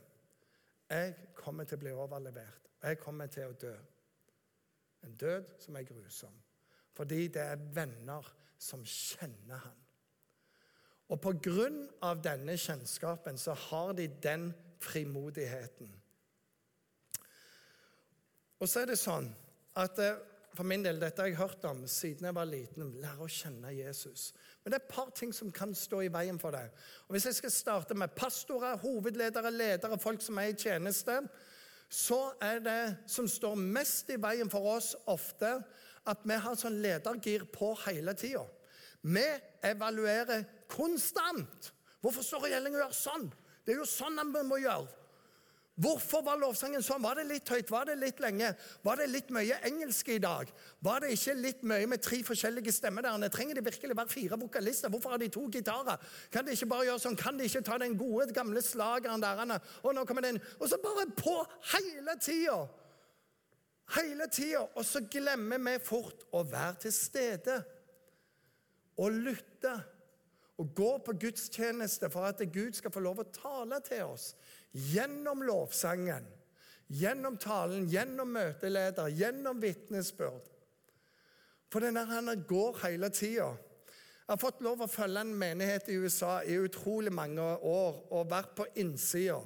Jeg 0.91 1.15
kommer 1.35 1.65
til 1.65 1.79
å 1.79 1.83
bli 1.85 1.93
overlevert. 1.95 2.69
Jeg 2.83 2.99
kommer 3.01 3.31
til 3.31 3.49
å 3.49 3.57
dø. 3.57 3.73
En 5.07 5.15
død 5.17 5.55
som 5.63 5.77
er 5.79 5.87
grusom. 5.87 6.35
Fordi 6.93 7.29
det 7.33 7.43
er 7.43 7.63
venner 7.75 8.27
som 8.59 8.83
kjenner 8.85 9.63
han. 9.63 9.79
Og 11.09 11.21
på 11.21 11.33
grunn 11.45 11.87
av 12.05 12.21
denne 12.25 12.57
kjennskapen 12.61 13.39
så 13.41 13.55
har 13.69 13.95
de 13.97 14.09
den 14.23 14.51
frimodigheten. 14.83 15.89
Og 18.63 18.69
så 18.69 18.83
er 18.83 18.93
det 18.93 19.01
sånn 19.01 19.29
at 19.79 19.99
eh, 20.03 20.21
for 20.57 20.69
min 20.69 20.85
del, 20.85 21.01
Dette 21.01 21.23
har 21.23 21.31
jeg 21.31 21.39
hørt 21.41 21.65
om 21.65 21.87
siden 21.89 22.27
jeg 22.29 22.37
var 22.37 22.49
liten. 22.49 22.93
Lære 23.01 23.25
å 23.25 23.31
kjenne 23.31 23.73
Jesus. 23.73 24.31
Men 24.63 24.73
det 24.73 24.79
er 24.79 24.85
et 24.85 24.93
par 24.93 25.11
ting 25.17 25.33
som 25.35 25.53
kan 25.55 25.73
stå 25.77 26.03
i 26.05 26.11
veien 26.13 26.39
for 26.41 26.55
det. 26.55 26.67
Og 27.09 27.17
Hvis 27.17 27.27
jeg 27.31 27.39
skal 27.41 27.55
starte 27.55 27.97
med 27.99 28.15
pastorer, 28.17 28.77
hovedledere, 28.83 29.51
ledere, 29.51 29.99
folk 29.99 30.23
som 30.23 30.39
er 30.39 30.53
i 30.53 30.59
tjeneste, 30.59 31.19
så 31.93 32.21
er 32.41 32.61
det 32.65 32.81
som 33.11 33.29
står 33.29 33.57
mest 33.61 34.11
i 34.13 34.21
veien 34.21 34.51
for 34.53 34.77
oss 34.77 34.95
ofte, 35.13 35.59
at 36.09 36.25
vi 36.25 36.39
har 36.45 36.57
sånn 36.59 36.81
ledergir 36.83 37.45
på 37.53 37.73
hele 37.87 38.15
tida. 38.19 38.47
Vi 39.03 39.27
evaluerer 39.67 40.45
konstant. 40.71 41.73
Hvorfor 42.03 42.25
står 42.27 42.47
regjeringen 42.47 42.81
og 42.81 42.85
gjør 42.87 42.97
sånn? 42.97 43.29
Det 43.63 43.75
er 43.75 43.83
jo 43.83 43.89
sånn 43.89 44.21
vi 44.35 44.43
må 44.47 44.59
gjøre. 44.63 45.02
Hvorfor 45.81 46.21
var 46.21 46.37
lovsangen 46.37 46.83
sånn? 46.85 47.01
Var 47.01 47.17
det 47.17 47.23
litt 47.31 47.49
høyt? 47.49 47.71
Var 47.73 47.87
det 47.89 47.95
litt 47.97 48.19
lenge? 48.21 48.51
Var 48.85 48.99
det 49.01 49.07
litt 49.09 49.31
mye 49.33 49.57
engelsk 49.65 50.11
i 50.13 50.19
dag? 50.21 50.51
Var 50.85 51.01
det 51.01 51.15
ikke 51.15 51.35
litt 51.39 51.63
mye 51.65 51.87
med 51.89 52.03
tre 52.05 52.19
forskjellige 52.27 52.75
stemmer 52.77 53.07
der? 53.07 53.33
Trenger 53.33 53.57
det 53.57 53.65
virkelig 53.65 53.97
være 53.97 54.13
fire 54.13 54.39
vokalister? 54.43 54.93
Hvorfor 54.93 55.15
har 55.15 55.23
de 55.23 55.31
to 55.33 55.47
gitarer? 55.49 55.97
Kan 56.35 56.45
de 56.45 56.53
ikke 56.53 56.69
bare 56.75 56.91
gjøre 56.91 57.05
sånn? 57.07 57.17
Kan 57.17 57.41
de 57.41 57.49
ikke 57.49 57.65
ta 57.65 57.81
den 57.81 57.97
gode, 57.97 58.29
gamle 58.37 58.61
slageren 58.61 59.25
der? 59.25 59.57
Og 59.81 59.97
nå 59.97 60.05
kommer 60.05 60.29
den 60.29 60.43
Og 60.59 60.69
så 60.69 60.77
bare 60.83 61.09
på 61.17 61.39
hele 61.73 62.19
tida! 62.21 62.61
Hele 63.97 64.29
tida. 64.29 64.67
Og 64.77 64.85
så 64.85 65.01
glemmer 65.09 65.61
vi 65.71 65.79
fort 65.89 66.29
å 66.37 66.45
være 66.45 66.85
til 66.85 66.97
stede 67.01 67.63
og 69.01 69.23
lytte. 69.25 69.73
Og 70.61 70.75
gå 70.77 70.91
på 71.01 71.17
gudstjeneste 71.17 72.13
for 72.13 72.29
at 72.29 72.45
Gud 72.53 72.77
skal 72.77 72.93
få 72.93 73.01
lov 73.01 73.25
å 73.25 73.31
tale 73.33 73.81
til 73.89 74.05
oss 74.13 74.35
gjennom 74.73 75.43
lovsangen, 75.45 76.27
gjennom 76.87 77.37
talen, 77.41 77.87
gjennom 77.89 78.33
møteleder, 78.33 79.13
gjennom 79.13 79.61
vitnesbyrd. 79.63 80.49
For 81.73 81.85
denne 81.85 82.05
han 82.09 82.29
går 82.49 82.83
hele 82.85 83.09
tida. 83.13 83.53
Jeg 84.23 84.37
har 84.37 84.41
fått 84.41 84.63
lov 84.65 84.85
å 84.85 84.91
følge 84.91 85.25
en 85.25 85.33
menighet 85.37 85.89
i 85.91 85.97
USA 86.01 86.39
i 86.45 86.59
utrolig 86.61 87.13
mange 87.13 87.43
år 87.43 87.97
og 88.13 88.31
vært 88.31 88.55
på 88.57 88.67
innsida. 88.81 89.41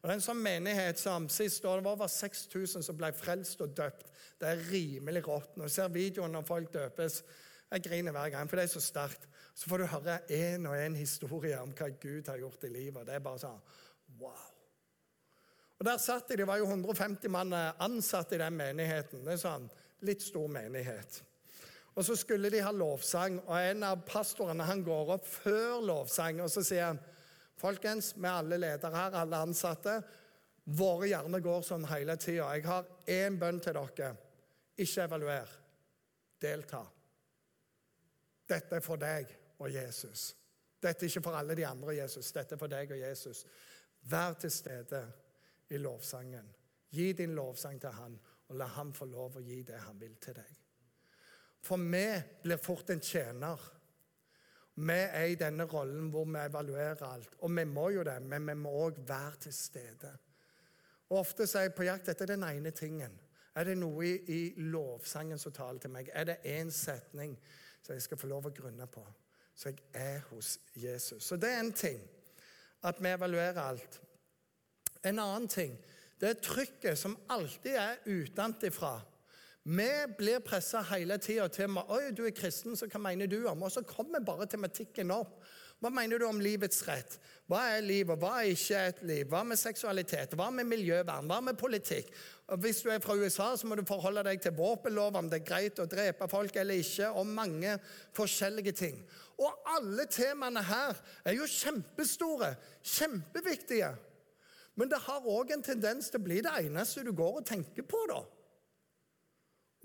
Og 0.00 0.08
det 0.08 0.12
er 0.14 0.16
en 0.16 0.24
sånn 0.24 0.40
menighet 0.40 1.00
som 1.00 1.26
Sist 1.28 1.64
år 1.68 1.80
det 1.80 1.86
var 1.86 1.98
over 1.98 2.10
6000 2.10 2.84
som 2.86 2.98
ble 2.98 3.10
frelst 3.16 3.60
og 3.64 3.74
døpt. 3.76 4.08
Det 4.40 4.48
er 4.48 4.62
rimelig 4.70 5.24
rått. 5.26 5.56
Når 5.56 5.68
du 5.68 5.74
ser 5.74 5.92
videoen 5.92 6.32
når 6.36 6.46
folk 6.48 6.72
døpes 6.74 7.22
Jeg 7.70 7.84
griner 7.84 8.10
hver 8.10 8.32
gang, 8.34 8.48
for 8.50 8.58
det 8.58 8.64
er 8.66 8.72
så 8.72 8.80
sterkt. 8.82 9.28
Så 9.54 9.70
får 9.70 9.78
du 9.78 9.90
høre 9.92 10.16
én 10.34 10.66
og 10.66 10.74
én 10.74 10.96
historie 10.98 11.58
om 11.60 11.70
hva 11.70 11.86
Gud 12.02 12.26
har 12.26 12.40
gjort 12.40 12.64
i 12.66 12.72
livet. 12.72 13.06
Det 13.06 13.14
er 13.14 13.22
bare 13.22 13.44
sånn 13.44 13.60
Wow. 14.18 14.49
Og 15.80 15.86
Der 15.86 15.98
satt 15.98 16.28
de, 16.28 16.36
Det 16.36 16.46
var 16.46 16.60
jo 16.60 16.68
150 16.68 17.28
mann 17.28 17.52
ansatte 17.80 18.34
i 18.34 18.38
den 18.38 18.56
menigheten. 18.56 19.24
Det 19.24 19.32
er 19.32 19.40
sånn 19.40 19.68
litt 20.04 20.22
stor 20.22 20.48
menighet. 20.48 21.22
Og 21.96 22.04
Så 22.04 22.16
skulle 22.16 22.50
de 22.50 22.60
ha 22.60 22.70
lovsang, 22.70 23.40
og 23.46 23.56
en 23.58 23.82
av 23.82 24.04
pastorene 24.06 24.64
han 24.64 24.84
går 24.84 25.14
opp 25.16 25.26
før 25.26 25.80
lovsang 25.84 26.40
og 26.40 26.50
så 26.52 26.62
sier 26.64 26.92
han, 26.92 27.00
Folkens, 27.60 28.14
vi 28.16 28.24
er 28.24 28.38
alle 28.40 28.56
ledere 28.56 28.96
her, 28.96 29.16
alle 29.20 29.36
ansatte. 29.36 29.98
Våre 30.64 31.10
hjerner 31.10 31.42
går 31.44 31.64
sånn 31.66 31.84
hele 31.90 32.14
tida. 32.16 32.46
Jeg 32.56 32.64
har 32.64 32.86
én 33.04 33.36
bønn 33.36 33.58
til 33.60 33.76
dere. 33.76 34.14
Ikke 34.80 35.04
evaluer. 35.04 35.50
Delta. 36.40 36.80
Dette 38.48 38.78
er 38.78 38.84
for 38.84 38.96
deg 38.96 39.28
og 39.58 39.68
Jesus. 39.68 40.30
Dette 40.80 41.04
er 41.04 41.12
ikke 41.12 41.24
for 41.26 41.36
alle 41.36 41.56
de 41.58 41.66
andre, 41.68 41.98
Jesus. 41.98 42.32
Dette 42.32 42.56
er 42.56 42.62
for 42.62 42.72
deg 42.72 42.96
og 42.96 43.02
Jesus. 43.02 43.44
Vær 44.08 44.38
til 44.40 44.54
stede 44.54 45.02
i 45.70 45.78
lovsangen. 45.78 46.48
Gi 46.90 47.12
din 47.12 47.34
lovsang 47.34 47.80
til 47.80 47.94
han, 47.94 48.18
og 48.48 48.56
la 48.58 48.66
ham 48.74 48.92
få 48.94 49.06
lov 49.06 49.38
å 49.38 49.44
gi 49.44 49.62
det 49.62 49.78
han 49.78 50.00
vil 50.00 50.16
til 50.22 50.34
deg. 50.34 50.56
For 51.62 51.76
vi 51.76 52.06
blir 52.42 52.58
fort 52.62 52.90
en 52.90 53.00
tjener. 53.00 53.60
Vi 54.80 54.96
er 54.96 55.28
i 55.28 55.38
denne 55.38 55.66
rollen 55.68 56.08
hvor 56.10 56.24
vi 56.24 56.40
evaluerer 56.40 57.04
alt. 57.06 57.36
Og 57.44 57.52
vi 57.56 57.64
må 57.68 57.90
jo 57.94 58.04
det, 58.06 58.16
men 58.22 58.46
vi 58.48 58.56
må 58.58 58.72
òg 58.86 59.02
være 59.06 59.42
til 59.46 59.54
stede. 59.54 60.12
Og 61.10 61.18
Ofte 61.18 61.44
er 61.58 61.66
jeg 61.68 61.74
på 61.76 61.86
jakt 61.86 62.08
etter 62.08 62.32
den 62.32 62.46
ene 62.46 62.70
tingen. 62.70 63.18
Er 63.54 63.66
det 63.66 63.76
noe 63.78 64.06
i, 64.06 64.14
i 64.30 64.68
lovsangen 64.70 65.38
som 65.38 65.52
taler 65.52 65.82
til 65.82 65.92
meg? 65.92 66.08
Er 66.14 66.28
det 66.30 66.38
én 66.46 66.70
setning 66.70 67.34
som 67.82 67.94
jeg 67.94 68.06
skal 68.06 68.20
få 68.20 68.30
lov 68.30 68.46
å 68.46 68.54
grunne 68.54 68.86
på? 68.86 69.02
Så 69.54 69.68
jeg 69.68 69.82
er 69.92 70.22
hos 70.30 70.54
Jesus. 70.74 71.26
Så 71.26 71.36
det 71.36 71.50
er 71.50 71.60
en 71.60 71.72
ting. 71.76 72.00
At 72.86 73.02
vi 73.02 73.10
evaluerer 73.10 73.60
alt. 73.60 74.00
En 75.04 75.18
annen 75.18 75.48
ting 75.48 75.78
det 76.20 76.28
er 76.28 76.42
trykket 76.44 76.98
som 77.00 77.16
alltid 77.32 77.78
er 77.80 78.00
utenfra. 78.04 78.98
Vi 79.64 79.88
blir 80.18 80.42
pressa 80.44 80.82
hele 80.90 81.16
tida 81.20 81.46
til 81.52 81.78
Oi, 81.80 82.10
du 82.16 82.26
er 82.26 82.36
kristen, 82.36 82.76
så 82.76 82.88
hva 82.88 83.00
mener 83.00 83.28
du 83.28 83.38
om? 83.48 83.62
Og 83.64 83.72
så 83.72 83.82
kommer 83.88 84.20
bare 84.24 84.48
tematikken 84.48 85.12
opp. 85.14 85.38
Hva 85.80 85.88
mener 85.88 86.20
du 86.20 86.26
om 86.28 86.40
livets 86.44 86.82
rett? 86.84 87.14
Hva 87.48 87.62
er 87.72 87.86
livet? 87.86 88.20
Hva 88.20 88.34
er 88.42 88.50
ikke 88.52 88.82
et 88.90 88.98
liv? 89.08 89.22
Hva 89.32 89.40
med 89.48 89.56
seksualitet? 89.56 90.34
Hva 90.36 90.50
med 90.52 90.68
miljøvern? 90.68 91.28
Hva 91.28 91.38
med 91.44 91.56
politikk? 91.60 92.12
Og 92.52 92.60
hvis 92.60 92.82
du 92.84 92.90
er 92.92 93.00
fra 93.00 93.16
USA, 93.16 93.54
så 93.56 93.68
må 93.68 93.78
du 93.78 93.84
forholde 93.88 94.26
deg 94.26 94.42
til 94.44 94.52
våpenlov, 94.58 95.16
om 95.16 95.30
det 95.32 95.40
er 95.40 95.48
greit 95.48 95.80
å 95.80 95.88
drepe 95.88 96.28
folk 96.28 96.60
eller 96.60 96.82
ikke, 96.82 97.08
og 97.16 97.32
mange 97.32 97.78
forskjellige 98.16 98.76
ting. 98.76 99.00
Og 99.40 99.72
alle 99.72 100.04
temaene 100.12 100.66
her 100.68 101.00
er 101.24 101.38
jo 101.38 101.48
kjempestore, 101.48 102.52
kjempeviktige. 102.84 103.94
Men 104.80 104.88
det 104.88 105.02
har 105.04 105.26
òg 105.28 105.50
en 105.52 105.64
tendens 105.64 106.08
til 106.08 106.22
å 106.22 106.24
bli 106.24 106.38
det 106.40 106.52
eneste 106.62 107.04
du 107.04 107.12
går 107.12 107.42
og 107.42 107.48
tenker 107.48 107.84
på, 107.84 107.98
da. 108.08 108.22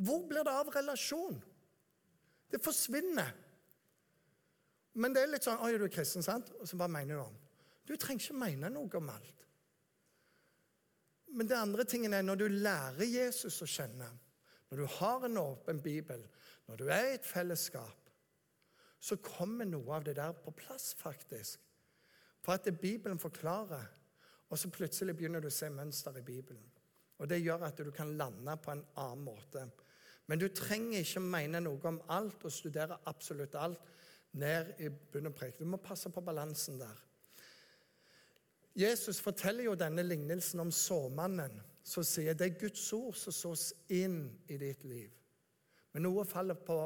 Hvor 0.07 0.21
blir 0.29 0.45
det 0.47 0.53
av 0.55 0.71
relasjon? 0.71 1.35
Det 2.51 2.61
forsvinner. 2.63 3.33
Men 4.95 5.11
det 5.11 5.23
er 5.23 5.33
litt 5.33 5.43
sånn 5.43 5.59
'Oi, 5.59 5.73
du 5.77 5.83
er 5.83 5.91
kristen, 5.91 6.23
sant?' 6.23 6.53
Og 6.59 6.67
så 6.67 6.79
hva 6.79 6.87
mener 6.87 7.15
du 7.15 7.21
om? 7.25 7.35
Du 7.85 7.97
trenger 7.97 8.23
ikke 8.23 8.39
mene 8.39 8.69
noe 8.71 8.95
om 8.95 9.09
alt. 9.11 9.43
Men 11.35 11.47
det 11.47 11.57
andre 11.59 11.83
tingen 11.83 12.13
er 12.13 12.23
når 12.23 12.35
du 12.39 12.47
lærer 12.47 13.03
Jesus 13.03 13.61
å 13.61 13.67
kjenne, 13.67 14.07
når 14.71 14.77
du 14.77 14.85
har 14.85 15.25
en 15.25 15.37
åpen 15.37 15.81
bibel, 15.81 16.23
når 16.67 16.77
du 16.77 16.87
er 16.87 17.09
i 17.09 17.17
et 17.17 17.27
fellesskap, 17.27 18.09
så 18.99 19.19
kommer 19.21 19.67
noe 19.67 19.91
av 19.93 20.05
det 20.07 20.15
der 20.15 20.31
på 20.31 20.51
plass, 20.55 20.93
faktisk. 20.97 21.59
For 22.41 22.53
at 22.53 22.69
Bibelen 22.81 23.19
forklarer, 23.19 23.85
og 24.55 24.59
så 24.59 24.69
plutselig 24.71 25.17
begynner 25.19 25.43
du 25.43 25.49
å 25.49 25.53
se 25.53 25.67
mønster 25.67 26.15
i 26.15 26.23
Bibelen. 26.23 26.63
Og 27.19 27.27
Det 27.27 27.41
gjør 27.41 27.65
at 27.67 27.81
du 27.83 27.89
kan 27.91 28.13
lande 28.15 28.53
på 28.63 28.71
en 28.71 28.85
annen 28.95 29.23
måte. 29.25 29.65
Men 30.31 30.39
du 30.39 30.47
trenger 30.47 31.01
ikke 31.01 31.19
mene 31.19 31.59
noe 31.59 31.89
om 31.89 31.97
alt 32.15 32.45
og 32.47 32.53
studere 32.55 33.01
absolutt 33.11 33.57
alt 33.59 33.89
ned 34.39 34.71
i 34.79 34.87
bunn 34.87 35.27
og 35.27 35.35
prek. 35.35 35.59
Du 35.59 35.67
må 35.67 35.77
passe 35.83 36.07
på 36.09 36.23
balansen 36.23 36.79
der. 36.79 37.01
Jesus 38.79 39.19
forteller 39.19 39.67
jo 39.67 39.75
denne 39.75 40.03
lignelsen 40.07 40.63
om 40.63 40.71
såmannen 40.71 41.59
som 41.83 42.03
sier 42.07 42.35
det 42.35 42.47
er 42.47 42.59
Guds 42.59 42.85
ord 42.95 43.19
som 43.19 43.35
sås 43.35 43.73
inn 43.91 44.21
i 44.47 44.57
ditt 44.59 44.87
liv. 44.87 45.11
Men 45.91 46.07
noe 46.07 46.23
faller 46.27 46.55
på 46.55 46.79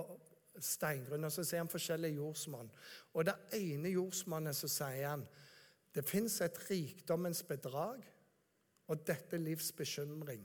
steingrunn, 0.57 1.29
og 1.29 1.33
så 1.33 1.45
sier 1.45 1.61
han 1.61 1.69
forskjellige 1.69 2.17
jordsmonn. 2.17 2.73
Og 3.13 3.29
det 3.29 3.37
ene 3.61 3.93
jordsmonnet 3.93 4.57
så 4.57 4.69
sier 4.73 5.13
han 5.13 5.29
det 5.95 6.05
fins 6.05 6.39
et 6.45 6.57
rikdommens 6.69 7.41
bedrag 7.47 8.03
og 8.89 9.05
dette 9.07 9.37
livs 9.37 9.71
bekymring 9.77 10.43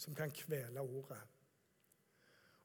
som 0.00 0.16
kan 0.16 0.32
kvele 0.32 0.80
ordet. 0.80 1.20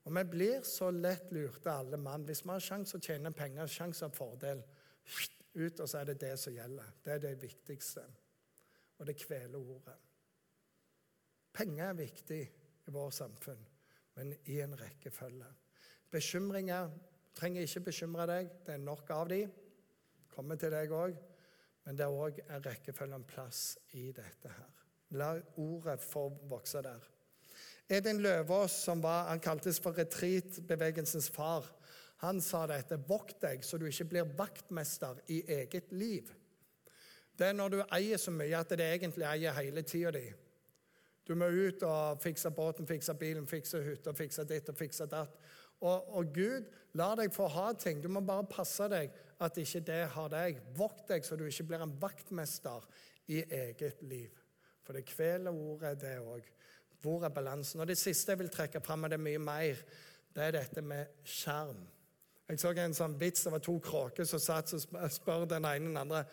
Og 0.05 0.13
vi 0.15 0.23
blir 0.29 0.61
så 0.67 0.91
lett 0.93 1.31
lurte, 1.33 1.71
alle 1.71 1.97
mann. 1.97 2.25
Hvis 2.27 2.43
vi 2.45 2.53
har 2.53 2.61
sjanse 2.61 2.97
å 2.97 3.01
tjene 3.01 3.31
penger, 3.33 3.67
sjanse 3.71 4.05
av 4.05 4.13
fordel, 4.13 4.61
ut, 5.55 5.79
og 5.79 5.87
så 5.89 6.01
er 6.01 6.11
det 6.11 6.19
det 6.21 6.35
som 6.39 6.53
gjelder. 6.53 6.91
Det 7.03 7.15
er 7.15 7.23
det 7.23 7.33
viktigste. 7.41 8.03
Og 8.99 9.07
det 9.07 9.17
kveler 9.17 9.57
ordet. 9.57 9.97
Penger 11.55 11.89
er 11.89 11.97
viktig 11.97 12.41
i 12.85 12.93
vårt 12.93 13.15
samfunn, 13.15 13.61
men 14.15 14.33
i 14.51 14.59
en 14.61 14.75
rekkefølge. 14.77 15.47
Bekymringer 16.11 16.91
trenger 17.35 17.65
ikke 17.65 17.87
bekymre 17.89 18.27
deg. 18.29 18.51
Det 18.67 18.75
er 18.75 18.83
nok 18.83 19.09
av 19.15 19.29
de. 19.31 19.41
Kommer 20.35 20.59
til 20.59 20.75
deg 20.75 20.93
òg. 20.93 21.17
Men 21.85 21.97
det 21.97 22.05
er 22.05 22.13
òg 22.13 23.13
om 23.13 23.23
plass 23.29 23.77
i 23.93 24.09
dette 24.11 24.49
her. 24.49 24.71
La 25.15 25.35
ordet 25.61 26.01
få 26.01 26.27
vokse 26.49 26.81
der. 26.81 27.03
Edin 27.89 28.21
Løvaas, 28.21 28.73
som 28.83 29.01
var, 29.03 29.27
han 29.29 29.39
kaltes 29.39 29.77
for 29.79 29.93
retreatbevegelsens 29.93 31.29
far, 31.29 31.67
han 32.23 32.39
sa 32.41 32.63
dette 32.67 32.97
Vokt 33.07 33.37
deg 33.43 33.63
så 33.65 33.77
du 33.77 33.85
ikke 33.85 34.07
blir 34.09 34.31
vaktmester 34.37 35.19
i 35.29 35.43
eget 35.59 35.91
liv. 35.93 36.31
Det 37.37 37.51
er 37.51 37.53
når 37.53 37.69
du 37.69 37.79
eier 37.83 38.17
så 38.17 38.31
mye 38.31 38.57
at 38.57 38.71
det 38.71 38.87
egentlig 38.87 39.27
eier 39.27 39.53
hele 39.57 39.83
tida 39.83 40.13
di. 40.15 40.25
Du 41.25 41.33
må 41.35 41.49
ut 41.49 41.83
og 41.83 42.21
fikse 42.21 42.51
båten, 42.53 42.87
fikse 42.87 43.13
bilen, 43.17 43.47
fikse 43.49 43.81
hytta, 43.83 44.13
fikse 44.13 44.45
ditt 44.47 44.69
og 44.69 44.77
fikse 44.77 45.07
datt. 45.09 45.37
Og, 45.81 46.15
og, 46.15 46.31
Gud 46.33 46.69
lar 46.97 47.17
deg 47.19 47.33
få 47.35 47.47
ha 47.51 47.67
ting. 47.77 47.99
Du 48.01 48.07
må 48.09 48.21
bare 48.25 48.47
passe 48.49 48.87
deg 48.91 49.13
at 49.43 49.57
ikke 49.59 49.83
det 49.85 50.01
har 50.15 50.31
deg. 50.31 50.61
Vokt 50.77 51.09
deg 51.11 51.27
så 51.27 51.37
du 51.37 51.45
ikke 51.47 51.67
blir 51.71 51.83
en 51.83 51.97
vaktmester 52.01 52.87
i 53.27 53.43
eget 53.43 54.01
liv. 54.07 54.31
For 54.85 54.95
det 54.95 55.05
kveler 55.09 55.51
ordet, 55.51 55.99
det 56.01 56.17
òg. 56.21 56.47
Hvor 57.01 57.25
er 57.25 57.33
balansen? 57.33 57.81
Og 57.81 57.87
Det 57.87 57.97
siste 57.99 58.31
jeg 58.31 58.39
vil 58.39 58.53
trekke 58.53 58.81
fram, 58.81 59.03
og 59.03 59.11
det 59.11 59.19
er 59.19 59.27
mye 59.27 59.41
mer, 59.41 59.83
det 60.35 60.43
er 60.43 60.57
dette 60.57 60.81
med 60.81 61.21
skjerm. 61.23 61.83
Jeg 62.45 62.61
så 62.61 62.71
en 62.77 62.93
sånn 62.93 63.19
vits. 63.19 63.43
Det 63.43 63.51
var 63.51 63.61
to 63.65 63.79
kråker 63.81 64.27
som 64.29 64.39
satt 64.39 64.73
og 64.73 65.09
spør 65.11 65.47
den 65.49 65.65
ene 65.65 65.89
den 65.89 65.97
andre 65.97 66.25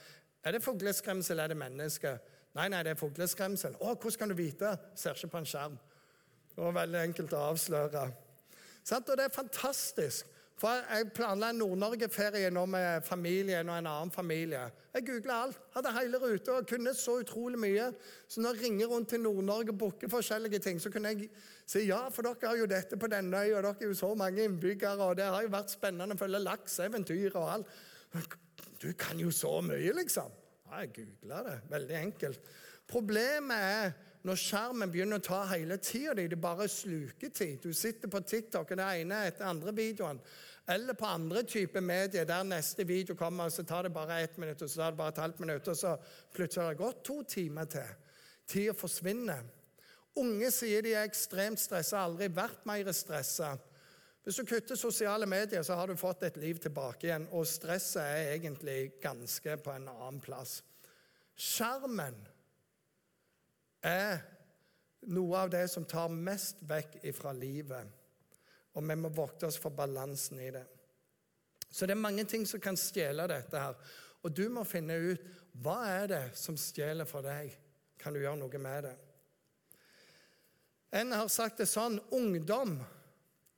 er 0.42 0.56
det 0.56 0.62
fugleskremsel 0.62 1.36
eller 1.36 1.44
er 1.44 1.54
det 1.54 1.58
menneske. 1.58 2.12
Nei, 2.56 2.66
nei, 2.68 2.82
det 2.82 2.92
er 2.92 3.00
fugleskremsel. 3.00 3.76
Å, 3.78 3.94
hvordan 3.94 4.18
kan 4.18 4.32
du 4.32 4.36
vite? 4.36 4.72
Ser 4.98 5.14
ikke 5.16 5.30
på 5.36 5.42
en 5.42 5.48
skjerm. 5.48 5.76
Det 6.52 6.58
var 6.58 6.74
veldig 6.80 7.00
enkelt 7.00 7.36
å 7.38 7.44
avsløre. 7.52 8.02
Og 8.90 9.16
det 9.16 9.24
er 9.24 9.34
fantastisk. 9.34 10.26
For 10.62 10.68
Jeg 10.94 11.08
planla 11.16 11.48
en 11.50 11.58
Nord-Norge-ferie 11.58 12.50
nå 12.54 12.62
med 12.70 13.02
familien 13.02 13.68
og 13.68 13.78
en 13.80 13.88
annen 13.90 14.12
familie. 14.14 14.60
Jeg 14.94 15.06
googla 15.08 15.38
alt. 15.46 15.56
Hadde 15.74 15.94
hele 15.96 16.20
ruta 16.22 16.58
og 16.60 16.68
kunne 16.70 16.92
så 16.94 17.16
utrolig 17.22 17.58
mye. 17.58 17.88
Så 18.28 18.40
når 18.40 18.54
jeg 18.54 18.64
ringer 18.68 18.92
rundt 18.92 19.08
til 19.10 19.24
Nord-Norge 19.24 19.74
og 19.74 19.78
booker 19.78 20.12
forskjellige 20.12 20.60
ting, 20.62 20.78
så 20.80 20.90
kunne 20.90 21.08
jeg 21.08 21.30
si 21.66 21.86
ja, 21.88 22.04
for 22.14 22.22
dere 22.28 22.52
har 22.52 22.60
jo 22.60 22.68
dette 22.70 22.98
på 23.00 23.10
denne 23.10 23.40
øya, 23.42 23.62
dere 23.64 23.74
er 23.80 23.90
jo 23.90 23.98
så 23.98 24.12
mange 24.14 24.44
innbyggere, 24.44 25.02
og 25.02 25.16
det 25.18 25.24
har 25.24 25.42
jo 25.42 25.50
vært 25.50 25.74
spennende 25.74 26.14
å 26.14 26.20
følge 26.20 26.44
lakseeventyret 26.44 27.40
og 27.40 27.50
alt. 27.56 28.38
Du 28.82 28.92
kan 28.98 29.18
jo 29.18 29.34
så 29.34 29.56
mye, 29.66 29.96
liksom. 29.98 30.30
Ja, 30.68 30.84
jeg 30.84 30.94
googla 31.00 31.42
det. 31.48 31.58
Veldig 31.74 31.98
enkelt. 32.04 32.54
Problemet 32.92 33.66
er 33.66 33.92
når 34.22 34.38
skjermen 34.38 34.90
begynner 34.92 35.18
å 35.18 35.24
ta 35.26 35.40
hele 35.50 35.78
tida 35.82 36.14
di. 36.14 36.28
Det 36.30 36.38
bare 36.40 36.68
sluker 36.70 37.32
tid. 37.34 37.58
Du 37.62 37.72
sitter 37.74 38.10
på 38.10 38.20
TikTok 38.22 38.70
og 38.70 38.78
det 38.78 38.88
ene 39.02 39.24
etter 39.26 39.48
andre 39.48 39.74
videoen. 39.74 40.20
Eller 40.70 40.94
på 40.94 41.08
andre 41.10 41.42
typer 41.42 41.82
medier 41.82 42.26
der 42.28 42.44
neste 42.46 42.86
video 42.86 43.16
kommer, 43.18 43.50
og 43.50 43.52
så 43.52 43.64
tar 43.66 43.88
det 43.88 43.94
bare 43.94 44.20
ett 44.22 44.38
minutt, 44.38 44.62
og 44.62 44.70
så 44.70 44.78
tar 44.78 44.92
det 44.92 45.00
bare 45.00 45.14
et 45.14 45.18
halvt 45.24 45.40
minutt, 45.42 45.68
og 45.68 45.76
så 45.76 45.96
plutselig 46.34 46.62
har 46.62 46.76
det 46.76 46.84
gått 46.84 47.02
to 47.04 47.16
timer 47.26 47.66
til. 47.72 47.90
Tida 48.46 48.76
forsvinner. 48.78 49.42
Unge 50.22 50.50
sier 50.54 50.84
de 50.84 50.94
er 50.94 51.08
ekstremt 51.08 51.58
stressa, 51.58 52.04
aldri 52.04 52.28
vært 52.30 52.66
mer 52.68 52.92
stressa. 52.94 53.56
Hvis 54.22 54.38
du 54.38 54.46
kutter 54.46 54.78
sosiale 54.78 55.26
medier, 55.26 55.64
så 55.66 55.74
har 55.74 55.90
du 55.90 55.98
fått 55.98 56.22
et 56.22 56.36
liv 56.38 56.60
tilbake 56.62 57.08
igjen, 57.08 57.26
og 57.34 57.48
stresset 57.48 58.04
er 58.04 58.36
egentlig 58.36 58.92
ganske 59.02 59.56
på 59.64 59.74
en 59.74 59.88
annen 59.90 60.22
plass. 60.22 60.60
Skjermen 61.34 62.20
er 63.82 64.22
noe 65.12 65.42
av 65.44 65.50
det 65.50 65.64
som 65.70 65.86
tar 65.88 66.12
mest 66.14 66.62
vekk 66.68 67.00
fra 67.16 67.34
livet. 67.34 67.88
Og 68.72 68.86
vi 68.86 68.96
må 68.96 69.10
vokte 69.12 69.48
oss 69.48 69.58
for 69.60 69.74
balansen 69.74 70.40
i 70.40 70.50
det. 70.54 70.64
Så 71.72 71.86
det 71.88 71.96
er 71.96 72.04
mange 72.04 72.24
ting 72.28 72.44
som 72.48 72.60
kan 72.60 72.76
stjele 72.78 73.26
dette 73.28 73.58
her. 73.58 73.76
Og 74.22 74.32
du 74.32 74.46
må 74.52 74.64
finne 74.68 74.96
ut 75.00 75.30
hva 75.64 75.80
er 75.90 76.10
det 76.12 76.24
som 76.38 76.56
stjeler 76.56 77.08
for 77.08 77.24
deg. 77.26 77.50
Kan 78.00 78.14
du 78.14 78.22
gjøre 78.22 78.38
noe 78.40 78.60
med 78.62 78.86
det? 78.86 78.96
En 80.92 81.14
har 81.16 81.30
sagt 81.32 81.62
det 81.62 81.68
sånn 81.70 81.96
ungdom 82.12 82.76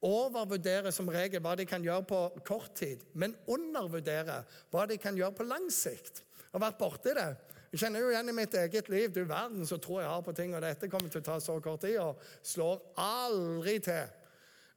overvurderer 0.05 0.93
som 0.95 1.09
regel 1.11 1.43
hva 1.43 1.55
de 1.59 1.67
kan 1.67 1.83
gjøre 1.83 2.07
på 2.07 2.21
kort 2.47 2.75
tid, 2.79 3.03
men 3.19 3.35
undervurderer 3.51 4.45
hva 4.71 4.85
de 4.87 4.99
kan 5.01 5.17
gjøre 5.17 5.35
på 5.39 5.47
lang 5.49 5.67
sikt. 5.73 6.23
Jeg 6.45 6.53
har 6.53 6.65
vært 6.69 6.79
borti 6.79 7.15
det. 7.17 7.31
Jeg 7.75 7.81
kjenner 7.89 8.05
jo 8.05 8.11
igjen 8.13 8.31
i 8.31 8.33
mitt 8.37 8.53
eget 8.55 8.87
liv. 8.87 9.09
Du 9.11 9.25
verden 9.27 9.67
så 9.67 9.81
tror 9.83 9.99
jeg 9.99 10.07
har 10.07 10.21
på 10.23 10.33
ting, 10.39 10.53
og 10.55 10.63
dette 10.63 10.87
kommer 10.87 11.11
til 11.11 11.19
å 11.25 11.27
ta 11.27 11.41
så 11.43 11.57
kort 11.59 11.81
tid 11.83 11.97
og 11.99 12.21
slår 12.47 12.85
aldri 13.03 13.73
til. 13.83 14.13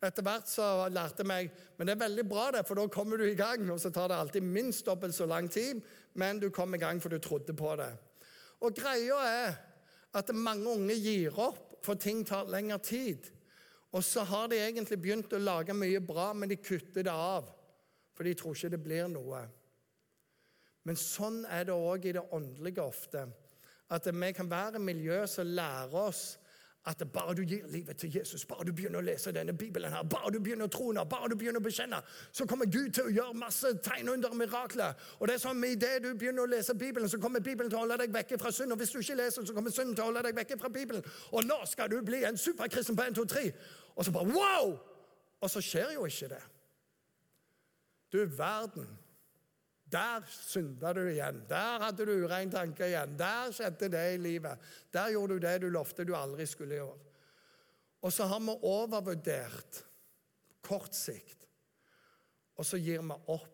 Etter 0.02 0.26
hvert 0.26 0.50
så 0.50 0.66
lærte 0.90 1.26
meg 1.26 1.52
Men 1.78 1.86
det 1.86 1.94
er 1.94 2.02
veldig 2.02 2.26
bra, 2.26 2.48
det, 2.56 2.64
for 2.66 2.74
da 2.74 2.88
kommer 2.90 3.22
du 3.22 3.28
i 3.28 3.36
gang. 3.38 3.68
Og 3.70 3.78
så 3.78 3.92
tar 3.94 4.10
det 4.10 4.18
alltid 4.18 4.48
minst 4.50 4.90
dobbelt 4.90 5.14
så 5.14 5.28
lang 5.30 5.46
tid, 5.46 5.84
men 6.18 6.42
du 6.42 6.50
kom 6.50 6.74
i 6.74 6.80
gang 6.82 6.98
for 6.98 7.14
du 7.14 7.22
trodde 7.22 7.54
på 7.54 7.76
det. 7.78 7.92
Og 8.66 8.74
greia 8.74 9.22
er 9.30 9.54
at 10.18 10.34
mange 10.34 10.66
unge 10.66 10.98
gir 10.98 11.38
opp, 11.38 11.78
for 11.86 12.02
ting 12.02 12.26
tar 12.26 12.50
lengre 12.50 12.80
tid. 12.82 13.30
Og 13.94 14.02
så 14.02 14.26
har 14.26 14.50
de 14.50 14.58
egentlig 14.58 14.98
begynt 15.06 15.38
å 15.38 15.44
lage 15.44 15.78
mye 15.78 16.02
bra, 16.02 16.32
men 16.34 16.50
de 16.50 16.58
kutter 16.58 17.06
det 17.06 17.14
av. 17.14 17.46
For 18.18 18.26
de 18.26 18.34
tror 18.34 18.58
ikke 18.58 18.74
det 18.74 18.82
blir 18.82 19.14
noe. 19.14 19.46
Men 20.88 21.00
sånn 21.00 21.42
er 21.52 21.68
det 21.68 21.76
òg 21.76 22.08
i 22.08 22.16
det 22.16 22.24
åndelige 22.32 22.84
ofte. 22.84 23.28
At 23.92 24.08
vi 24.08 24.34
kan 24.36 24.50
være 24.52 24.80
miljø 24.80 25.26
som 25.28 25.48
lærer 25.48 25.96
oss 26.00 26.38
at 26.88 27.04
bare 27.14 27.34
du 27.36 27.42
gir 27.44 27.68
livet 27.68 27.98
til 27.98 28.16
Jesus, 28.16 28.46
bare 28.46 28.64
du 28.64 28.72
begynner 28.72 29.02
å 29.02 29.04
lese 29.04 29.32
denne 29.36 29.52
Bibelen, 29.54 29.92
her, 29.92 30.06
bare 30.08 30.32
du 30.32 30.38
begynner 30.40 30.70
å 30.70 30.72
tro 30.72 30.94
bare 31.04 31.28
du 31.30 31.36
begynner 31.36 31.60
å 31.60 31.64
bekjenne, 31.64 32.00
så 32.32 32.46
kommer 32.48 32.66
Gud 32.72 32.94
til 32.96 33.10
å 33.10 33.12
gjøre 33.12 33.34
masse 33.36 33.74
tegn 33.84 34.10
under 34.14 34.32
mirakler. 34.34 34.94
Og 35.20 35.28
det 35.28 35.36
er 35.36 35.42
sånn, 35.44 35.64
Idet 35.68 36.04
du 36.04 36.14
begynner 36.16 36.46
å 36.46 36.52
lese 36.52 36.74
Bibelen, 36.80 37.10
så 37.10 37.20
kommer 37.20 37.44
Bibelen 37.44 37.70
til 37.70 37.76
å 37.76 37.82
holde 37.82 37.98
deg 38.00 38.14
vekke 38.14 38.40
fra 38.40 38.54
synd. 38.56 38.72
Og 38.72 38.80
hvis 38.80 38.94
du 38.96 39.02
ikke 39.02 39.18
leser, 39.20 39.44
så 39.44 39.54
kommer 39.54 39.74
synden 39.76 39.96
til 39.96 40.06
å 40.06 40.08
holde 40.08 40.24
deg 40.30 40.38
vekke 40.38 40.58
fra 40.62 40.72
Bibelen. 40.72 41.04
Og 41.34 41.44
nå 41.44 41.58
skal 41.68 41.92
du 41.92 42.00
bli 42.08 42.22
en 42.24 42.40
superkristen 42.40 42.96
på 42.96 43.04
1, 43.04 43.20
2, 43.20 43.26
3. 43.36 43.44
Og 43.98 44.08
så 44.08 44.14
bare 44.16 44.32
wow! 44.32 44.78
Og 45.42 45.52
så 45.52 45.62
skjer 45.62 45.92
jo 45.98 46.08
ikke 46.08 46.32
det. 46.32 46.44
Du 48.16 48.24
verden. 48.38 48.88
Der 49.92 50.26
synda 50.28 50.92
du 50.94 51.06
igjen. 51.08 51.44
Der 51.48 51.86
hadde 51.86 52.06
du 52.06 52.12
urein 52.26 52.52
tanke 52.52 52.90
igjen. 52.90 53.16
Der 53.20 53.54
skjedde 53.56 53.90
det 53.94 54.06
i 54.14 54.18
livet. 54.20 54.60
Der 54.92 55.14
gjorde 55.16 55.38
du 55.38 55.46
det 55.48 55.62
du 55.64 55.70
lovte 55.72 56.06
du 56.08 56.16
aldri 56.16 56.46
skulle 56.46 56.80
gjøre. 56.80 56.98
Og 58.04 58.14
så 58.14 58.28
har 58.30 58.44
vi 58.44 58.58
overvurdert 58.68 59.84
kort 60.62 60.96
sikt. 60.96 61.48
Og 62.58 62.66
så 62.66 62.80
gir 62.82 63.04
vi 63.06 63.22
opp 63.34 63.54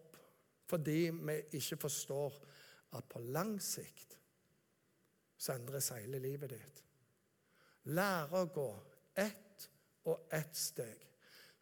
fordi 0.73 1.11
vi 1.13 1.35
ikke 1.59 1.77
forstår 1.77 2.37
at 2.97 3.05
på 3.09 3.19
lang 3.35 3.57
sikt 3.61 4.15
så 5.37 5.57
endres 5.57 5.91
hele 5.93 6.21
livet 6.23 6.53
ditt. 6.55 6.79
Lære 7.93 8.39
å 8.39 8.51
gå 8.55 8.69
ett 9.19 9.67
og 10.07 10.31
ett 10.33 10.55
steg 10.57 11.03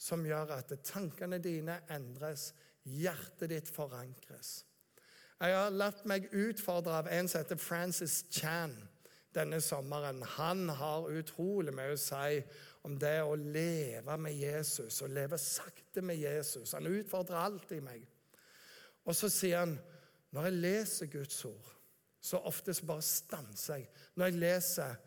som 0.02 0.24
gjør 0.26 0.54
at 0.56 0.74
tankene 0.86 1.42
dine 1.42 1.80
endres, 1.94 2.52
hjertet 2.84 3.50
ditt 3.52 3.70
forankres. 3.72 4.62
Jeg 5.42 5.58
har 5.58 5.74
latt 5.74 6.04
meg 6.06 6.30
utfordre 6.38 7.00
av 7.02 7.10
en 7.10 7.30
som 7.30 7.42
heter 7.42 7.58
Francis 7.58 8.22
Chan 8.30 8.76
denne 9.34 9.62
sommeren. 9.62 10.22
Han 10.38 10.70
har 10.70 11.10
utrolig 11.10 11.74
mye 11.74 11.96
å 11.96 12.00
si 12.00 12.42
om 12.86 12.98
det 13.00 13.20
å 13.24 13.36
leve 13.38 14.18
med 14.22 14.38
Jesus 14.38 15.02
å 15.02 15.10
leve 15.10 15.38
sakte 15.42 16.04
med 16.06 16.20
Jesus. 16.22 16.74
Han 16.78 16.90
utfordrer 16.90 17.42
alltid 17.42 17.84
meg. 17.86 18.06
Og 19.06 19.18
så 19.18 19.30
sier 19.34 19.64
han 19.64 19.78
når 20.32 20.48
jeg 20.48 20.60
leser 20.64 21.12
Guds 21.12 21.46
ord, 21.46 21.70
så 22.22 22.40
ofte 22.48 22.74
bare 22.86 23.04
stanser 23.04 23.82
jeg. 23.82 23.88
Når 24.16 24.30
jeg 24.30 24.40
leser 24.40 24.98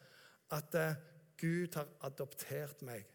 at 0.52 0.76
uh, 0.76 0.96
Gud 1.40 1.78
har 1.78 1.88
adoptert 2.04 2.82
meg, 2.84 3.06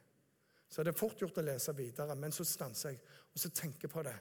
så 0.69 0.82
er 0.82 0.89
det 0.89 0.98
fort 0.98 1.19
gjort 1.22 1.38
å 1.41 1.45
lese 1.45 1.74
videre, 1.76 2.15
men 2.15 2.34
så 2.34 2.45
stanser 2.45 2.93
jeg 2.93 3.02
og 3.34 3.41
så 3.41 3.52
tenker 3.54 3.91
på 3.91 4.04
det. 4.06 4.15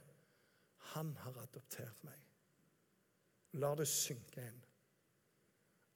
Han 0.94 1.14
har 1.22 1.36
adoptert 1.42 2.04
meg. 2.06 2.18
La 3.60 3.74
det 3.76 3.88
synke 3.88 4.44
inn. 4.44 4.60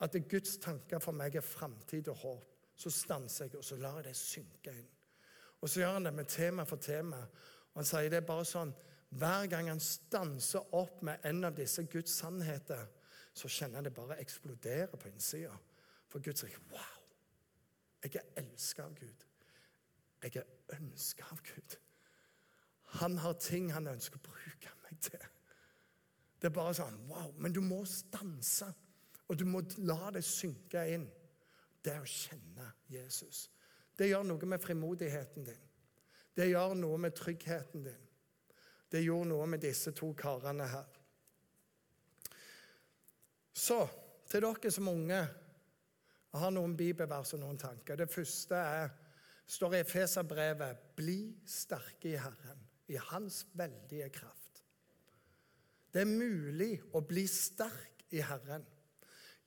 At 0.03 0.13
det 0.13 0.27
Guds 0.31 0.57
tanker 0.59 1.03
for 1.03 1.15
meg 1.15 1.37
er 1.39 1.47
framtid 1.47 2.09
og 2.11 2.17
håp. 2.25 2.49
Så 2.75 2.91
stanser 2.91 3.47
jeg, 3.47 3.59
og 3.61 3.65
så 3.65 3.77
lar 3.79 4.01
jeg 4.01 4.09
det 4.09 4.17
synke 4.19 4.73
inn. 4.75 4.89
Og 5.63 5.71
så 5.71 5.83
gjør 5.83 5.99
han 5.99 6.09
det 6.09 6.15
med 6.17 6.31
tema 6.31 6.65
for 6.67 6.83
tema. 6.83 7.21
Og 7.73 7.81
Han 7.81 7.89
sier 7.89 8.11
det 8.11 8.23
er 8.23 8.27
bare 8.27 8.49
sånn 8.49 8.73
Hver 9.13 9.47
gang 9.53 9.69
han 9.69 9.81
stanser 9.81 10.73
opp 10.75 11.03
med 11.05 11.21
en 11.29 11.45
av 11.45 11.55
disse 11.55 11.85
Guds 11.85 12.15
sannheter, 12.17 12.87
så 13.35 13.49
kjenner 13.49 13.83
han 13.83 13.85
det 13.85 13.93
bare 13.95 14.17
eksplodere 14.21 14.97
på 14.97 15.11
innsida. 15.11 15.53
For 16.09 16.21
Gud 16.21 16.41
sier 16.41 16.59
'Wow! 16.71 17.03
Jeg 18.03 18.17
er 18.17 18.43
elska 18.43 18.83
av 18.83 18.95
Gud'. 18.97 19.27
Jeg 20.23 20.37
er 20.37 20.77
ønska 20.77 21.25
av 21.31 21.43
Gud. 21.43 21.77
Han 23.01 23.19
har 23.19 23.39
ting 23.41 23.71
han 23.73 23.89
ønsker 23.89 24.21
å 24.21 24.27
bruke 24.27 24.73
meg 24.85 25.01
til. 25.01 25.27
Det 26.41 26.51
er 26.51 26.55
bare 26.55 26.75
sånn 26.77 26.99
Wow. 27.09 27.33
Men 27.39 27.55
du 27.55 27.61
må 27.65 27.85
stanse, 27.89 28.69
og 29.29 29.39
du 29.39 29.45
må 29.49 29.63
la 29.87 30.11
det 30.13 30.25
synke 30.27 30.85
inn. 30.93 31.09
Det 31.83 31.97
å 31.99 32.07
kjenne 32.07 32.69
Jesus. 32.91 33.49
Det 33.99 34.09
gjør 34.11 34.27
noe 34.29 34.47
med 34.47 34.63
frimodigheten 34.63 35.47
din. 35.47 35.63
Det 36.35 36.49
gjør 36.49 36.75
noe 36.79 36.99
med 36.99 37.15
tryggheten 37.17 37.85
din. 37.85 38.09
Det 38.93 39.03
gjorde 39.03 39.31
noe 39.33 39.47
med 39.49 39.63
disse 39.65 39.93
to 39.97 40.13
karene 40.15 40.67
her. 40.69 40.89
Så 43.53 43.79
til 44.29 44.45
dere 44.45 44.73
som 44.73 44.91
unge 44.93 45.21
jeg 46.33 46.41
har 46.41 46.53
noen 46.55 46.73
bibelvers 46.77 47.35
og 47.37 47.43
noen 47.43 47.59
tanker. 47.61 47.99
Det 48.01 48.09
første 48.09 48.57
er, 48.57 48.93
står 49.45 49.75
i 49.77 49.81
Efeserbrevet 49.83 50.95
Bli 50.97 51.19
sterke 51.45 52.09
i 52.09 52.17
Herren, 52.17 52.63
i 52.91 52.99
Hans 53.11 53.45
veldige 53.59 54.09
kraft. 54.15 54.63
Det 55.93 56.03
er 56.03 56.09
mulig 56.09 56.79
å 56.97 57.03
bli 57.05 57.27
sterk 57.29 58.07
i 58.11 58.23
Herren. 58.25 58.65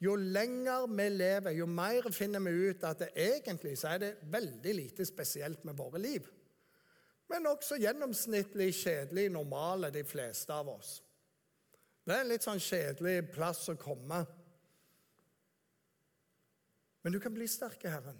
Jo 0.02 0.16
lenger 0.20 0.86
vi 0.92 1.08
lever, 1.10 1.56
jo 1.56 1.66
mer 1.66 2.10
finner 2.14 2.44
vi 2.44 2.70
ut 2.70 2.84
at 2.86 3.02
det 3.02 3.12
egentlig 3.16 3.78
så 3.80 3.96
er 3.96 4.02
det 4.04 4.12
veldig 4.32 4.74
lite 4.76 5.06
spesielt 5.08 5.64
med 5.66 5.78
våre 5.80 6.02
liv. 6.02 6.28
Men 7.32 7.48
også 7.50 7.80
gjennomsnittlig 7.82 8.70
kjedelig 8.76 9.30
normale, 9.34 9.90
de 9.90 10.04
fleste 10.06 10.54
av 10.54 10.70
oss. 10.76 11.00
Det 12.06 12.14
er 12.14 12.22
en 12.22 12.30
litt 12.30 12.46
sånn 12.46 12.62
kjedelig 12.62 13.32
plass 13.34 13.64
å 13.72 13.78
komme. 13.82 14.20
Men 17.02 17.16
du 17.16 17.20
kan 17.22 17.34
bli 17.34 17.48
sterk 17.50 17.82
i 17.86 17.94
Herren. 17.94 18.20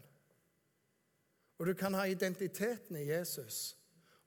Og 1.60 1.70
du 1.70 1.76
kan 1.78 1.94
ha 1.94 2.08
identiteten 2.10 2.98
i 2.98 3.06
Jesus. 3.12 3.76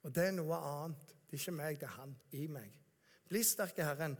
Og 0.03 0.15
det 0.15 0.27
er 0.27 0.35
noe 0.37 0.55
annet. 0.55 1.15
Det 1.29 1.37
er 1.37 1.43
ikke 1.43 1.57
meg, 1.57 1.79
det 1.79 1.87
er 1.89 1.97
han 1.99 2.15
i 2.33 2.45
meg. 2.49 2.71
Bli 3.29 3.43
sterk 3.45 3.77
i 3.77 3.85
Herren. 3.85 4.15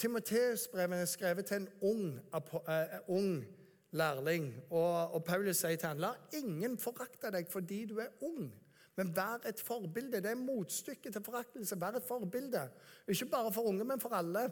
Timoteus-brevet 0.00 1.00
er 1.00 1.08
skrevet 1.08 1.46
til 1.48 1.62
en 1.62 1.68
ung, 1.80 2.04
uh, 2.34 2.98
ung 3.08 3.44
lærling. 3.92 4.50
Og, 4.70 5.14
og, 5.14 5.24
Paulus 5.24 5.62
sier 5.62 5.76
til 5.76 5.88
han, 5.88 6.02
La 6.02 6.12
ingen 6.36 6.78
forakte 6.80 7.32
deg 7.32 7.48
fordi 7.50 7.84
du 7.90 7.98
er 8.00 8.12
ung, 8.24 8.50
men 8.96 9.12
vær 9.16 9.44
et 9.48 9.60
forbilde. 9.60 10.20
Det 10.20 10.32
er 10.32 10.40
motstykket 10.40 11.16
til 11.16 11.24
foraktelse. 11.24 11.78
Vær 11.80 11.96
et 11.96 12.06
forbilde. 12.06 12.66
Ikke 13.08 13.30
bare 13.32 13.52
for 13.52 13.70
unge, 13.70 13.84
men 13.84 14.00
for 14.00 14.14
alle. 14.16 14.46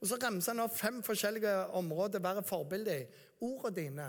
Og 0.00 0.06
Så 0.06 0.18
remser 0.22 0.54
han 0.54 0.62
opp 0.62 0.76
fem 0.76 1.02
forskjellige 1.02 1.54
områder 1.74 2.22
Vær 2.22 2.38
være 2.38 2.46
forbilde 2.46 3.00
i. 3.00 3.06
Ordene 3.40 3.76
dine 3.76 4.08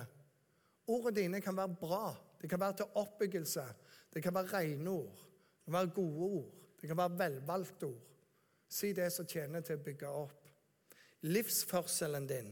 Ordene 0.88 1.16
dine 1.16 1.42
kan 1.42 1.58
være 1.58 1.76
bra. 1.82 2.16
Det 2.42 2.50
kan 2.50 2.60
være 2.60 2.74
til 2.82 2.86
oppbyggelse. 2.96 3.64
Det 4.14 4.24
kan 4.24 4.34
være 4.34 4.58
rene 4.58 4.90
ord. 4.90 5.29
Kan 5.70 5.74
være 5.74 5.88
gode 5.94 6.20
ord. 6.20 6.46
Det 6.82 6.88
kan 6.88 6.98
være 6.98 7.18
velvalgte 7.20 7.86
ord. 7.86 8.06
Si 8.70 8.94
det 8.94 9.12
som 9.14 9.28
tjener 9.30 9.62
til 9.62 9.78
å 9.78 9.84
bygge 9.86 10.10
opp. 10.10 10.48
Livsførselen 11.30 12.26
din 12.30 12.50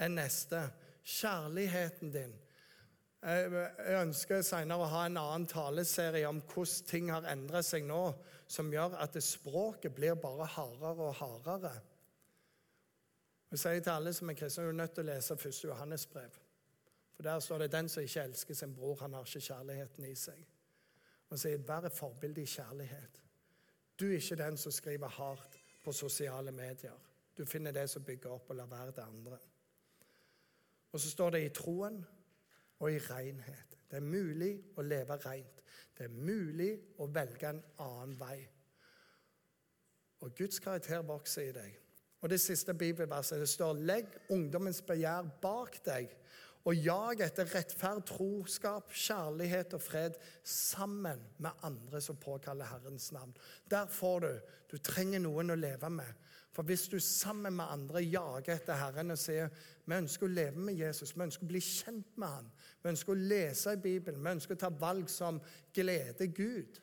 er 0.00 0.08
neste. 0.08 0.62
Kjærligheten 1.04 2.12
din. 2.12 2.32
Jeg 3.24 3.98
ønsker 4.00 4.40
senere 4.44 4.84
å 4.84 4.88
ha 4.94 5.02
en 5.04 5.20
annen 5.20 5.44
taleserie 5.48 6.28
om 6.28 6.40
hvordan 6.40 6.88
ting 6.88 7.12
har 7.12 7.28
endret 7.28 7.68
seg 7.68 7.84
nå, 7.84 8.00
som 8.48 8.72
gjør 8.72 8.96
at 9.00 9.20
språket 9.20 9.92
blir 9.96 10.16
bare 10.20 10.48
hardere 10.56 11.10
og 11.10 11.18
hardere. 11.20 11.74
Jeg 13.52 13.60
sier 13.60 13.84
til 13.84 13.92
alle 13.92 14.16
som 14.16 14.32
er 14.32 14.40
kristne, 14.40 14.64
du 14.64 14.72
er 14.72 14.80
nødt 14.80 14.96
til 14.96 15.04
å 15.04 15.10
lese 15.12 15.36
1. 15.36 15.60
Johannes 15.68 16.08
brev. 16.08 16.40
For 17.12 17.28
der 17.28 17.40
står 17.40 17.58
det 17.58 17.72
'den 17.72 17.88
som 17.88 18.02
ikke 18.02 18.24
elsker 18.24 18.54
sin 18.54 18.74
bror, 18.74 18.96
han 19.00 19.12
har 19.12 19.24
ikke 19.24 19.52
kjærligheten 19.52 20.04
i 20.04 20.14
seg'. 20.14 20.53
Og 21.34 21.38
sier 21.38 21.58
'vær 21.58 21.86
et 21.86 21.92
forbilde 21.92 22.42
i 22.42 22.46
kjærlighet'. 22.46 23.20
Du 24.00 24.04
er 24.06 24.12
ikke 24.14 24.36
den 24.36 24.56
som 24.56 24.72
skriver 24.72 25.08
hardt 25.08 25.58
på 25.82 25.92
sosiale 25.92 26.52
medier. 26.52 27.00
Du 27.38 27.44
finner 27.44 27.70
det 27.70 27.90
som 27.90 28.04
bygger 28.04 28.30
opp, 28.30 28.50
og 28.50 28.56
lar 28.56 28.66
være 28.66 28.86
det 28.86 29.02
andre. 29.02 29.38
Og 30.92 31.00
så 31.00 31.10
står 31.10 31.30
det 31.30 31.44
i 31.44 31.48
troen 31.48 32.06
og 32.78 32.92
i 32.92 32.98
renhet. 32.98 33.78
Det 33.90 33.96
er 33.96 34.00
mulig 34.00 34.62
å 34.76 34.82
leve 34.82 35.16
rent. 35.16 35.62
Det 35.98 36.04
er 36.04 36.08
mulig 36.14 36.70
å 36.98 37.06
velge 37.06 37.48
en 37.50 37.62
annen 37.78 38.20
vei. 38.20 38.38
Og 40.20 40.34
Guds 40.34 40.58
karakter 40.58 41.02
vokser 41.02 41.48
i 41.48 41.52
deg. 41.52 41.80
Og 42.20 42.30
det 42.30 42.40
siste 42.40 42.74
bibelverset 42.74 43.40
det 43.40 43.48
står 43.48 43.74
'Legg 43.74 44.06
ungdommens 44.30 44.82
begjær 44.82 45.40
bak 45.42 45.84
deg' 45.84 46.16
og 46.64 46.74
jag 46.80 47.20
etter 47.20 47.48
rettferd, 47.52 48.06
troskap, 48.08 48.92
kjærlighet 48.96 49.74
og 49.76 49.82
fred 49.84 50.14
sammen 50.48 51.20
med 51.44 51.64
andre 51.66 52.00
som 52.00 52.16
påkaller 52.16 52.70
Herrens 52.70 53.10
navn. 53.12 53.34
Der 53.70 53.86
får 53.86 54.20
du. 54.24 54.30
Du 54.72 54.78
trenger 54.78 55.20
noen 55.20 55.52
å 55.52 55.58
leve 55.60 55.90
med. 55.92 56.22
For 56.54 56.64
hvis 56.64 56.86
du 56.88 56.96
sammen 57.02 57.56
med 57.58 57.68
andre 57.68 58.00
jager 58.00 58.54
etter 58.54 58.78
Herren 58.78 59.12
og 59.12 59.18
sier 59.20 59.50
vi 59.84 59.96
ønsker 59.98 60.24
å 60.24 60.32
leve 60.32 60.62
med 60.64 60.78
Jesus, 60.78 61.12
vi 61.12 61.26
ønsker 61.26 61.44
å 61.44 61.50
bli 61.50 61.60
kjent 61.60 62.16
med 62.16 62.30
Han, 62.30 62.46
vi 62.80 62.92
ønsker 62.94 63.12
å 63.12 63.26
lese 63.32 63.74
i 63.74 63.80
Bibelen, 63.82 64.22
vi 64.24 64.32
ønsker 64.38 64.56
å 64.56 64.62
ta 64.62 64.70
valg 64.70 65.10
som 65.12 65.40
gleder 65.74 66.30
Gud, 66.32 66.78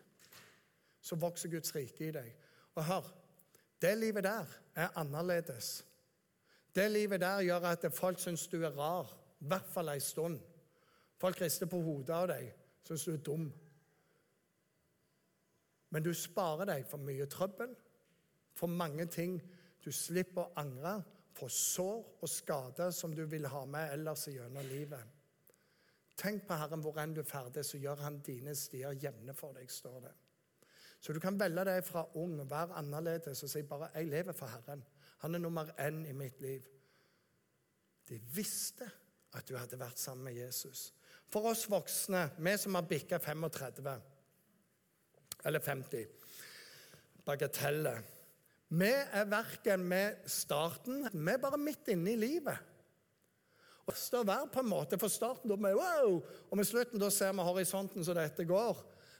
så 1.01 1.17
vokser 1.17 1.49
Guds 1.49 1.73
rike 1.73 2.05
i 2.05 2.11
deg. 2.13 2.35
Og 2.75 2.83
hør, 2.85 3.07
det 3.81 3.95
livet 3.97 4.27
der 4.27 4.51
er 4.75 4.93
annerledes. 5.01 5.79
Det 6.75 6.85
livet 6.91 7.23
der 7.23 7.41
gjør 7.47 7.71
at 7.71 7.87
folk 7.95 8.21
syns 8.21 8.45
du 8.51 8.59
er 8.61 8.77
rar. 8.77 9.09
I 9.41 9.49
hvert 9.49 9.69
fall 9.69 9.89
ei 9.93 10.01
stund. 10.04 10.39
Folk 11.21 11.41
rister 11.41 11.69
på 11.69 11.82
hodet 11.82 12.15
av 12.15 12.27
deg, 12.32 12.49
syns 12.86 13.06
du 13.06 13.13
er 13.13 13.23
dum. 13.25 13.47
Men 15.91 16.06
du 16.06 16.13
sparer 16.15 16.69
deg 16.69 16.86
for 16.88 17.04
mye 17.04 17.27
trøbbel, 17.30 17.73
for 18.58 18.71
mange 18.71 19.06
ting 19.12 19.39
du 19.84 19.91
slipper 19.93 20.45
å 20.45 20.62
angre, 20.62 20.99
for 21.32 21.51
sår 21.51 22.21
og 22.21 22.30
skader 22.30 22.91
som 22.93 23.13
du 23.15 23.23
vil 23.30 23.47
ha 23.47 23.63
med 23.65 23.93
ellers 23.95 24.27
gjennom 24.30 24.67
livet. 24.67 25.04
Tenk 26.19 26.43
på 26.45 26.58
Herren 26.60 26.84
hvor 26.84 26.99
enn 27.01 27.15
du 27.15 27.23
ferdes, 27.25 27.71
så 27.71 27.80
gjør 27.82 28.04
Han 28.04 28.19
dine 28.25 28.54
stier 28.58 28.97
jevne 28.99 29.34
for 29.34 29.56
deg, 29.58 29.71
står 29.71 30.01
det. 30.06 30.12
Så 31.01 31.15
du 31.15 31.19
kan 31.23 31.39
velge 31.39 31.63
deg 31.65 31.80
fra 31.86 32.04
ung, 32.21 32.36
vær 32.49 32.75
annerledes 32.77 33.43
og 33.43 33.49
si 33.49 33.63
bare 33.63 33.89
'Jeg 33.95 34.08
lever 34.08 34.34
for 34.34 34.45
Herren'. 34.45 34.84
Han 35.19 35.36
er 35.36 35.39
nummer 35.39 35.65
én 35.80 36.06
i 36.06 36.12
mitt 36.12 36.41
liv. 36.41 36.62
De 38.10 38.19
visste 38.19 38.91
at 39.37 39.47
du 39.47 39.55
hadde 39.55 39.79
vært 39.79 39.99
sammen 39.99 40.27
med 40.27 40.39
Jesus. 40.39 40.89
For 41.31 41.47
oss 41.51 41.67
voksne, 41.71 42.27
vi 42.37 42.55
som 42.59 42.75
har 42.75 42.87
bikka 42.87 43.19
35 43.19 43.93
eller 45.43 45.59
50 45.59 46.07
Bagateller. 47.25 48.01
Vi 48.71 48.89
er 48.89 49.27
verken 49.29 49.83
med 49.85 50.23
starten 50.31 51.03
Vi 51.11 51.31
er 51.33 51.41
bare 51.41 51.59
midt 51.59 51.91
inne 51.93 52.13
i 52.13 52.19
livet. 52.19 52.57
Og 53.85 53.97
står 53.97 54.25
være 54.25 54.49
på 54.53 54.61
en 54.61 54.69
måte 54.71 54.99
For 55.01 55.11
starten 55.11 55.51
da 55.51 55.57
vi 55.59 55.73
wow, 55.75 56.17
og 56.21 56.57
med 56.57 56.67
slutten 56.67 57.01
da 57.01 57.09
ser 57.13 57.33
vi 57.35 57.45
horisonten 57.45 58.05
så 58.05 58.15
dette 58.17 58.45
går. 58.47 58.79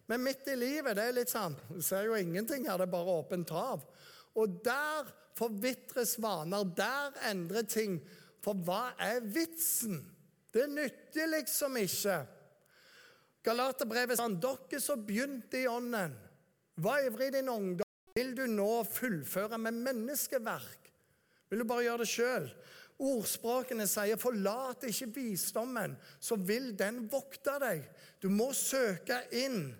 Men 0.10 0.24
midt 0.26 0.48
i 0.52 0.58
livet 0.58 0.98
det 0.98 1.08
er 1.08 1.18
litt 1.20 1.32
sånn, 1.32 1.56
Du 1.70 1.82
ser 1.86 2.08
jo 2.08 2.18
ingenting 2.18 2.68
her, 2.68 2.80
det 2.80 2.90
er 2.90 2.96
bare 2.96 3.18
åpent 3.22 3.54
hav. 3.56 3.86
Og 4.36 4.60
der 4.66 5.12
forvitres 5.38 6.18
vaner. 6.22 6.66
Der 6.76 7.16
endrer 7.30 7.68
ting 7.68 8.00
for 8.42 8.58
hva 8.66 8.94
er 9.00 9.22
vitsen? 9.22 10.02
Det 10.52 10.68
nytter 10.70 11.30
liksom 11.32 11.78
ikke. 11.80 12.18
Galaterbrevet 13.46 14.20
sa 14.20 14.28
dere 14.30 14.82
som 14.84 15.06
begynte 15.06 15.62
i 15.62 15.70
ånden, 15.70 16.14
var 16.82 17.06
ivrig 17.06 17.32
i 17.32 17.38
din 17.40 17.50
ungdom. 17.50 17.88
Vil 18.16 18.34
du 18.36 18.44
nå 18.52 18.84
fullføre 18.86 19.58
med 19.62 19.78
menneskeverk? 19.86 20.90
Vil 21.50 21.64
du 21.64 21.68
bare 21.68 21.86
gjøre 21.86 22.04
det 22.04 22.12
sjøl? 22.12 22.50
Ordspråkene 23.02 23.88
sier 23.90 24.20
'forlat 24.20 24.84
ikke 24.86 25.08
visdommen, 25.16 25.96
så 26.20 26.36
vil 26.36 26.76
den 26.78 27.08
vokte 27.10 27.58
deg'. 27.64 27.88
Du 28.22 28.30
må 28.30 28.52
søke 28.54 29.24
inn. 29.32 29.74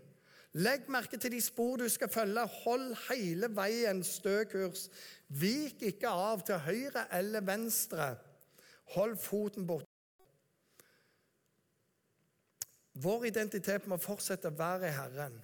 Legg 0.54 0.90
merke 0.90 1.18
til 1.18 1.32
de 1.32 1.42
spor 1.42 1.78
du 1.78 1.88
skal 1.90 2.10
følge. 2.10 2.48
Hold 2.64 2.96
hele 3.10 3.48
veien 3.56 4.04
stø 4.04 4.44
kurs. 4.44 4.90
Vik 5.30 5.84
ikke 5.94 6.10
av 6.10 6.42
til 6.46 6.60
høyre 6.60 7.06
eller 7.12 7.46
venstre. 7.46 8.18
Hold 8.96 9.18
foten 9.18 9.68
borte. 9.68 9.88
Vår 12.94 13.26
identitet 13.26 13.88
må 13.88 13.98
fortsette 14.02 14.52
å 14.52 14.58
være 14.58 14.92
Herren. 14.92 15.38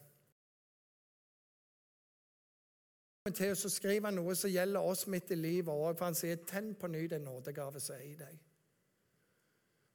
Til 3.36 3.56
skriver 3.60 4.08
han 4.08 4.16
noe 4.20 4.36
som 4.40 4.52
gjelder 4.52 4.84
oss 4.88 5.06
midt 5.12 5.32
i 5.36 5.40
livet 5.40 5.72
òg, 5.74 5.98
for 5.98 6.06
han 6.06 6.16
sier 6.16 6.36
'tenn 6.36 6.76
på 6.76 6.88
ny 6.88 7.08
den 7.08 7.24
nådegave 7.24 7.80
som 7.80 7.96
er 7.96 8.04
i 8.04 8.16
deg'. 8.16 8.40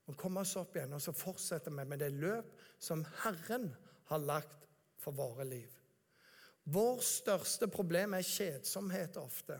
Og 0.06 0.16
komme 0.16 0.40
oss 0.40 0.56
opp 0.56 0.76
igjen, 0.76 0.92
og 0.92 1.00
så 1.00 1.12
fortsetter 1.12 1.70
vi 1.70 1.84
med 1.84 1.98
det 1.98 2.12
løp 2.12 2.52
som 2.78 3.04
Herren 3.04 3.74
har 4.04 4.18
lagt 4.18 4.68
for 4.98 5.12
våre 5.12 5.44
liv. 5.44 5.70
Vår 6.64 7.00
største 7.00 7.68
problem 7.68 8.14
er 8.14 8.22
kjedsomhet 8.22 9.16
ofte, 9.16 9.58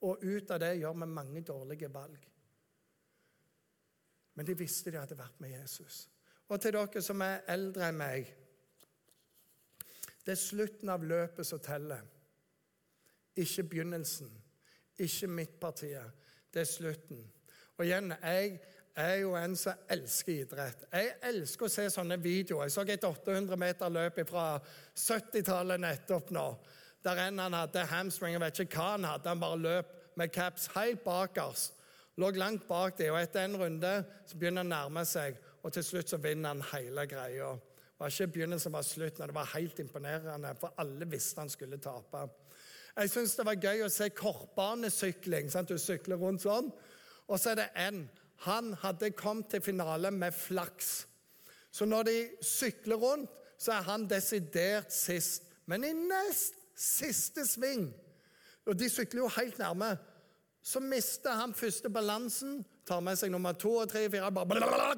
og 0.00 0.22
ut 0.22 0.50
av 0.50 0.60
det 0.60 0.78
gjør 0.78 0.92
vi 0.92 1.06
mange 1.06 1.40
dårlige 1.40 1.92
valg. 1.92 2.35
Men 4.36 4.46
de 4.46 4.56
visste 4.58 4.92
de 4.92 5.00
hadde 5.00 5.18
vært 5.18 5.40
med 5.40 5.54
Jesus. 5.54 6.06
Og 6.46 6.60
til 6.62 6.76
dere 6.76 7.02
som 7.02 7.22
er 7.24 7.46
eldre 7.50 7.88
enn 7.88 7.98
meg 7.98 8.28
Det 10.26 10.34
er 10.34 10.42
slutten 10.42 10.90
av 10.90 11.04
løpet 11.06 11.46
som 11.46 11.60
teller. 11.62 12.02
Ikke 13.36 13.62
begynnelsen. 13.62 14.30
Ikke 14.98 15.28
midtpartiet. 15.30 16.24
Det 16.52 16.64
er 16.64 16.70
slutten. 16.70 17.20
Og 17.76 17.84
igjen, 17.84 18.14
jeg 18.22 18.56
er 18.96 19.14
jo 19.20 19.34
en 19.36 19.54
som 19.60 19.86
elsker 19.92 20.40
idrett. 20.40 20.86
Jeg 20.90 21.12
elsker 21.30 21.68
å 21.68 21.70
se 21.70 21.84
sånne 21.92 22.16
videoer. 22.18 22.66
Jeg 22.66 22.74
så 22.74 22.84
et 22.88 23.04
800 23.04 23.60
meter 23.60 23.92
løp 23.92 24.18
fra 24.28 24.46
70-tallet 24.96 25.82
nettopp 25.84 26.32
nå. 26.34 26.46
Der 27.04 27.20
en 27.26 27.38
han 27.44 27.54
hadde 27.54 27.84
hamstring, 27.86 28.34
jeg 28.34 28.42
vet 28.42 28.62
ikke 28.64 28.80
hva 28.80 28.92
han 28.96 29.06
hadde. 29.06 29.30
Han 29.30 29.42
bare 29.42 29.62
løp 29.62 29.92
med 30.18 30.32
caps 30.34 30.70
helt 30.74 31.04
bakerst. 31.04 31.75
Lå 32.16 32.30
langt 32.32 32.64
bak 32.68 32.96
dem, 32.98 33.12
og 33.12 33.20
etter 33.20 33.44
en 33.44 33.58
runde 33.60 33.92
så 34.24 34.38
begynner 34.38 34.64
han 34.64 34.72
å 34.72 34.74
nærme 34.74 35.04
seg, 35.08 35.36
og 35.62 35.74
til 35.74 35.84
slutt 35.84 36.12
så 36.12 36.20
vinner 36.22 36.54
han 36.54 36.64
hele 36.72 37.04
greia. 37.10 37.50
Det 37.96 38.00
var 38.00 38.12
ikke 38.12 38.32
begynnelsen, 38.32 38.72
var 38.72 38.84
slutten. 38.84 39.28
Det 39.28 39.34
var 39.36 39.52
helt 39.54 39.78
imponerende, 39.80 40.52
for 40.60 40.76
alle 40.80 41.08
visste 41.08 41.40
han 41.40 41.52
skulle 41.52 41.78
tape. 41.80 42.26
Jeg 42.96 43.12
syns 43.12 43.34
det 43.36 43.44
var 43.44 43.60
gøy 43.60 43.82
å 43.84 43.92
se 43.92 44.08
kortbanesykling. 44.16 45.50
Sant? 45.52 45.68
Du 45.68 45.80
sykler 45.80 46.20
rundt 46.20 46.44
sånn. 46.44 46.70
Og 47.26 47.40
så 47.40 47.52
er 47.52 47.60
det 47.60 47.66
en. 47.80 48.02
Han 48.44 48.72
hadde 48.80 49.12
kommet 49.16 49.50
til 49.52 49.64
finale 49.64 50.12
med 50.12 50.32
flaks. 50.36 51.06
Så 51.72 51.88
når 51.88 52.08
de 52.08 52.16
sykler 52.44 53.00
rundt, 53.00 53.32
så 53.60 53.74
er 53.76 53.88
han 53.88 54.04
desidert 54.08 54.92
sist. 54.92 55.48
Men 55.68 55.84
i 55.84 55.92
nest 55.96 56.56
siste 56.76 57.44
sving, 57.48 57.88
og 58.68 58.76
de 58.76 58.88
sykler 58.92 59.24
jo 59.24 59.32
helt 59.36 59.58
nærme, 59.60 59.94
så 60.66 60.80
mister 60.82 61.38
han 61.38 61.54
første 61.54 61.90
balansen, 61.94 62.64
tar 62.86 63.02
med 63.04 63.18
seg 63.18 63.30
nummer 63.30 63.54
to 63.54 63.76
og 63.84 63.90
tre 63.90 64.06
og 64.08 64.16
fire, 64.16 64.96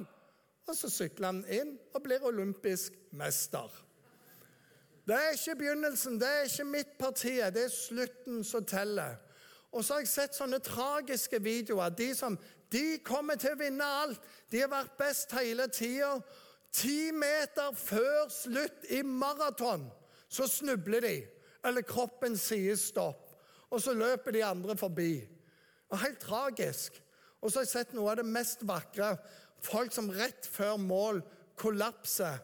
og 0.69 0.77
så 0.77 0.89
sykler 0.93 1.27
han 1.29 1.43
inn 1.53 1.75
og 1.93 2.03
blir 2.05 2.25
olympisk 2.25 2.97
mester. 3.17 3.69
Det 5.09 5.17
er 5.17 5.37
ikke 5.37 5.57
begynnelsen, 5.63 6.19
det 6.21 6.29
er 6.29 6.49
ikke 6.49 6.69
midtpartiet, 6.69 7.55
det 7.55 7.67
er 7.69 7.73
slutten 7.73 8.43
som 8.45 8.65
teller. 8.65 9.17
Og 9.73 9.85
så 9.85 9.95
har 9.95 10.05
jeg 10.05 10.11
sett 10.13 10.37
sånne 10.37 10.61
tragiske 10.65 11.41
videoer. 11.45 11.93
De 11.93 12.11
som 12.17 12.37
de 12.73 12.99
kommer 13.05 13.37
til 13.41 13.55
å 13.55 13.61
vinne 13.61 13.85
alt. 14.03 14.21
De 14.53 14.61
har 14.61 14.71
vært 14.73 14.97
best 15.01 15.33
hele 15.37 15.69
tida. 15.73 16.19
Ti 16.73 17.13
meter 17.17 17.73
før 17.77 18.29
slutt 18.33 18.89
i 18.93 19.01
maraton 19.05 19.87
så 20.29 20.49
snubler 20.49 21.05
de. 21.05 21.17
Eller 21.65 21.85
kroppen 21.89 22.37
sier 22.37 22.77
stopp. 22.81 23.25
Og 23.73 23.81
så 23.85 23.93
løper 23.97 24.37
de 24.37 24.45
andre 24.45 24.77
forbi. 24.77 25.13
Og 25.89 26.01
Helt 26.03 26.21
tragisk. 26.21 27.03
Og 27.41 27.51
så 27.51 27.61
har 27.61 27.67
jeg 27.69 27.75
sett 27.75 27.95
noe 27.95 28.11
av 28.13 28.19
det 28.21 28.27
mest 28.27 28.65
vakre. 28.67 29.15
Folk 29.63 29.95
som 29.95 30.11
rett 30.11 30.47
før 30.51 30.77
mål 30.83 31.21
kollapser 31.59 32.41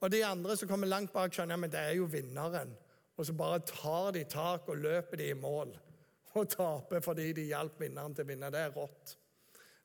og 0.00 0.12
de 0.12 0.20
andre 0.24 0.56
som 0.56 0.68
kommer 0.68 0.90
langt 0.90 1.12
bak, 1.14 1.32
skjønner 1.32 1.58
men 1.60 1.72
det 1.72 1.80
er 1.80 1.96
jo 1.96 2.08
vinneren. 2.10 2.74
Og 3.16 3.26
så 3.26 3.32
bare 3.36 3.64
tar 3.64 4.12
de 4.12 4.24
tak 4.28 4.68
og 4.68 4.82
løper 4.82 5.20
de 5.20 5.30
i 5.32 5.38
mål. 5.38 5.72
Og 6.36 6.50
taper 6.52 7.00
fordi 7.04 7.30
de 7.32 7.48
hjalp 7.48 7.80
vinneren 7.80 8.14
til 8.14 8.26
å 8.26 8.28
vinne. 8.28 8.50
Det 8.52 8.60
er 8.60 8.74
rått. 8.76 9.16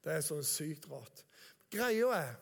Det 0.04 0.18
er 0.18 0.26
så 0.26 0.42
sykt 0.44 0.90
rått. 0.92 1.24
Greia 1.72 2.10
er 2.18 2.34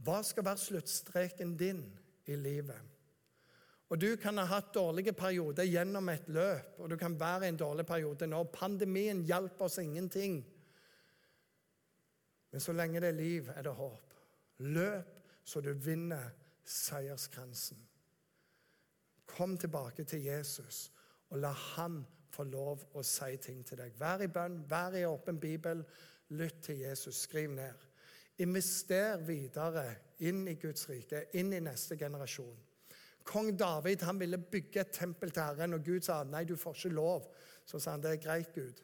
Hva 0.00 0.22
skal 0.24 0.46
være 0.46 0.62
sluttstreken 0.62 1.52
din 1.60 1.82
i 2.24 2.38
livet? 2.40 2.78
Og 3.90 3.98
Du 4.00 4.16
kan 4.16 4.38
ha 4.38 4.44
hatt 4.46 4.74
dårlige 4.74 5.12
perioder 5.12 5.66
gjennom 5.66 6.08
et 6.08 6.28
løp, 6.28 6.78
og 6.78 6.90
du 6.90 6.96
kan 6.96 7.18
være 7.20 7.46
i 7.46 7.48
en 7.48 7.58
dårlig 7.58 7.86
periode 7.86 8.26
nå. 8.26 8.44
Pandemien 8.44 9.24
hjalp 9.26 9.62
oss 9.66 9.78
ingenting. 9.78 10.44
Men 12.52 12.60
så 12.60 12.72
lenge 12.72 13.00
det 13.00 13.08
er 13.08 13.18
liv, 13.18 13.50
er 13.50 13.66
det 13.66 13.74
håp. 13.74 14.14
Løp 14.58 15.18
så 15.44 15.60
du 15.60 15.72
vinner 15.72 16.30
seierskransen. 16.64 17.78
Kom 19.26 19.58
tilbake 19.58 20.04
til 20.04 20.22
Jesus 20.22 20.92
og 21.30 21.38
la 21.38 21.50
han 21.74 22.04
få 22.30 22.46
lov 22.46 22.86
å 22.94 23.02
si 23.06 23.36
ting 23.42 23.62
til 23.66 23.80
deg. 23.80 23.94
Vær 23.98 24.22
i 24.22 24.30
bønn, 24.30 24.62
vær 24.70 24.94
i 24.98 25.06
åpen 25.06 25.38
bibel, 25.42 25.82
lytt 26.38 26.62
til 26.62 26.82
Jesus, 26.84 27.24
skriv 27.26 27.50
ned. 27.54 27.86
Invester 28.40 29.18
videre 29.26 29.86
inn 30.26 30.46
i 30.48 30.54
Guds 30.60 30.86
rike, 30.88 31.26
inn 31.34 31.52
i 31.52 31.62
neste 31.62 31.98
generasjon. 31.98 32.69
Kong 33.24 33.52
David 33.58 34.02
han 34.06 34.20
ville 34.20 34.38
bygge 34.38 34.80
et 34.80 34.92
tempel 34.94 35.30
til 35.30 35.42
Herren, 35.42 35.76
og 35.76 35.84
Gud 35.84 36.04
sa 36.06 36.22
nei, 36.24 36.44
du 36.44 36.56
får 36.56 36.78
ikke 36.78 36.94
lov. 36.96 37.28
Så 37.66 37.78
sa 37.78 37.94
han 37.94 38.02
det 38.02 38.14
er 38.16 38.22
greit, 38.24 38.54
Gud, 38.54 38.80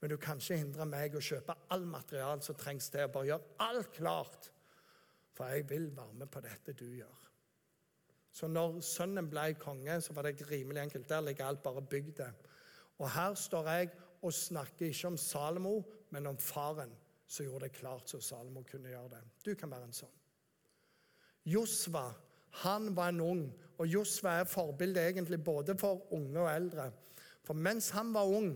men 0.00 0.12
du 0.12 0.16
kan 0.20 0.38
ikke 0.40 0.60
hindre 0.60 0.86
meg 0.88 1.16
å 1.16 1.22
kjøpe 1.24 1.56
all 1.74 1.86
material 1.88 2.42
som 2.44 2.58
trengs 2.58 2.90
til. 2.92 3.08
Bare 3.12 3.32
gjør 3.32 3.48
alt 3.66 3.92
klart 3.96 4.50
for 5.40 5.48
jeg 5.48 5.68
vil 5.70 5.90
være 5.96 6.12
med 6.20 6.28
på 6.28 6.40
dette 6.44 6.74
du 6.76 6.84
gjør. 6.84 7.28
Så 8.32 8.46
når 8.46 8.80
sønnen 8.84 9.28
ble 9.30 9.54
konge, 9.58 9.94
så 10.04 10.12
var 10.12 10.28
det 10.28 10.50
rimelig 10.50 10.82
enkelt. 10.82 11.08
Der 11.08 11.24
ligger 11.24 11.46
alt 11.46 11.62
bare 11.62 11.82
bygd. 11.82 12.20
Og 12.98 13.10
her 13.10 13.34
står 13.34 13.70
jeg 13.72 13.90
og 14.22 14.34
snakker 14.34 14.86
ikke 14.86 15.08
om 15.08 15.16
Salomo, 15.16 15.80
men 16.10 16.26
om 16.26 16.38
faren 16.38 16.92
som 17.26 17.46
gjorde 17.46 17.68
det 17.68 17.78
klart 17.78 18.10
så 18.10 18.20
Salomo 18.20 18.62
kunne 18.68 18.92
gjøre 18.92 19.14
det. 19.14 19.22
Du 19.44 19.54
kan 19.54 19.70
være 19.72 19.88
en 19.88 19.96
sånn. 19.96 20.16
Josva 21.48 22.10
han 22.64 22.90
var 22.96 23.14
en 23.14 23.20
ung, 23.24 23.44
og 23.80 23.88
Josva 23.88 24.40
er 24.40 24.48
forbilde 24.48 25.00
egentlig 25.00 25.38
både 25.44 25.76
for 25.80 26.04
unge 26.12 26.40
og 26.40 26.50
eldre. 26.52 26.90
For 27.46 27.56
mens 27.56 27.88
han 27.96 28.12
var 28.14 28.28
ung, 28.28 28.52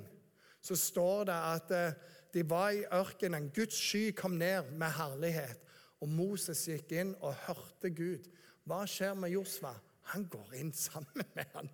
så 0.61 0.77
står 0.77 1.25
det 1.31 1.39
at 1.39 1.73
eh, 1.73 1.97
de 2.35 2.43
var 2.51 2.75
i 2.77 2.85
ørkenen. 2.93 3.49
Guds 3.55 3.79
sky 3.79 4.11
kom 4.17 4.37
ned 4.37 4.71
med 4.77 4.93
herlighet. 4.99 5.61
Og 6.05 6.11
Moses 6.13 6.67
gikk 6.69 6.93
inn 6.93 7.15
og 7.25 7.37
hørte 7.47 7.91
Gud. 7.97 8.29
Hva 8.69 8.83
skjer 8.89 9.17
med 9.17 9.33
Josva? 9.33 9.73
Han 10.13 10.27
går 10.29 10.59
inn 10.61 10.73
sammen 10.87 11.25
med 11.37 11.57
han 11.57 11.73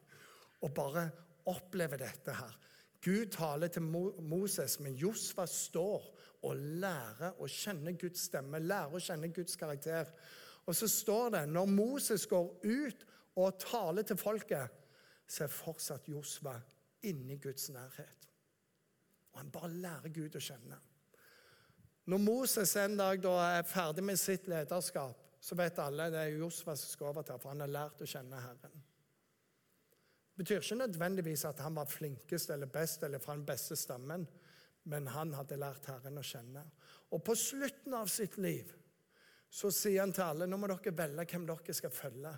og 0.60 0.74
bare 0.76 1.06
opplever 1.48 1.96
dette 2.02 2.34
her. 2.36 2.56
Gud 3.00 3.30
taler 3.32 3.70
til 3.72 3.82
Moses, 3.82 4.76
men 4.80 4.92
Josva 4.94 5.46
står 5.48 6.04
og 6.44 6.56
lærer 6.82 7.38
å 7.40 7.48
kjenne 7.48 7.94
Guds 7.96 8.26
stemme, 8.28 8.60
lærer 8.60 8.98
å 8.98 9.00
kjenne 9.00 9.30
Guds 9.32 9.56
karakter. 9.56 10.10
Og 10.68 10.76
så 10.76 10.88
står 10.88 11.30
det 11.34 11.46
når 11.48 11.72
Moses 11.72 12.26
går 12.28 12.50
ut 12.60 13.06
og 13.38 13.58
taler 13.62 14.06
til 14.06 14.18
folket, 14.18 14.76
så 15.30 15.44
er 15.44 15.54
fortsatt 15.54 16.08
Josva 16.10 16.56
inni 17.06 17.36
Guds 17.38 17.68
nærhet. 17.70 18.28
Og 19.32 19.38
han 19.38 19.50
bare 19.54 19.70
lærer 19.70 20.14
Gud 20.14 20.36
å 20.36 20.42
kjenne. 20.42 20.78
Når 22.10 22.22
Moses 22.24 22.72
en 22.80 22.96
dag 22.98 23.24
er 23.30 23.66
ferdig 23.68 24.02
med 24.04 24.18
sitt 24.18 24.48
lederskap, 24.50 25.18
så 25.40 25.56
vet 25.56 25.78
alle 25.80 26.10
det 26.12 26.24
er 26.24 26.40
Josva 26.40 26.74
som 26.76 26.90
skal 26.90 27.12
overta, 27.12 27.38
for 27.38 27.52
han 27.52 27.62
har 27.64 27.72
lært 27.72 28.02
å 28.02 28.08
kjenne 28.08 28.40
Herren. 28.42 28.82
Det 30.30 30.42
betyr 30.42 30.62
ikke 30.62 30.80
nødvendigvis 30.80 31.44
at 31.48 31.60
han 31.60 31.76
var 31.76 31.88
flinkest 31.88 32.50
eller 32.50 32.68
best 32.72 33.02
eller 33.04 33.22
fra 33.22 33.36
den 33.36 33.46
beste 33.48 33.76
stammen, 33.76 34.26
men 34.88 35.08
han 35.12 35.34
hadde 35.36 35.58
lært 35.60 35.88
Herren 35.90 36.18
å 36.18 36.24
kjenne. 36.24 36.64
Og 37.12 37.22
på 37.24 37.36
slutten 37.36 37.94
av 37.96 38.08
sitt 38.10 38.38
liv 38.40 38.72
så 39.50 39.70
sier 39.74 40.00
han 40.00 40.14
til 40.14 40.24
alle 40.24 40.48
nå 40.48 40.58
må 40.60 40.70
dere 40.70 40.94
velge 40.96 41.26
hvem 41.32 41.46
dere 41.48 41.76
skal 41.76 41.92
følge. 41.94 42.32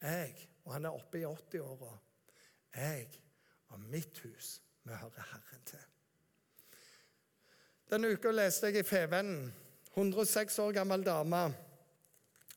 Jeg, 0.00 0.48
og 0.64 0.72
han 0.72 0.88
er 0.88 0.96
oppe 0.96 1.20
i 1.20 1.26
80-åra, 1.28 1.92
jeg 2.76 3.08
og 3.70 3.80
mitt 3.90 4.18
hus, 4.24 4.60
vi 4.84 4.96
hører 4.96 5.26
Herren 5.32 5.64
til. 5.66 5.86
Denne 7.90 8.12
uka 8.14 8.30
leste 8.30 8.70
jeg 8.70 8.84
i 8.84 8.86
Fevennen. 8.86 9.50
106 9.90 10.58
år 10.62 10.72
gammel 10.72 11.02
dame 11.02 11.40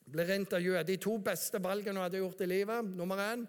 blir 0.05 0.29
intervjuet. 0.35 0.85
De 0.87 0.99
to 1.01 1.17
beste 1.25 1.57
valgene 1.63 1.97
hun 1.97 2.05
hadde 2.05 2.21
gjort 2.21 2.43
i 2.45 2.49
livet. 2.49 2.91
Nummer 2.93 3.21
én 3.23 3.47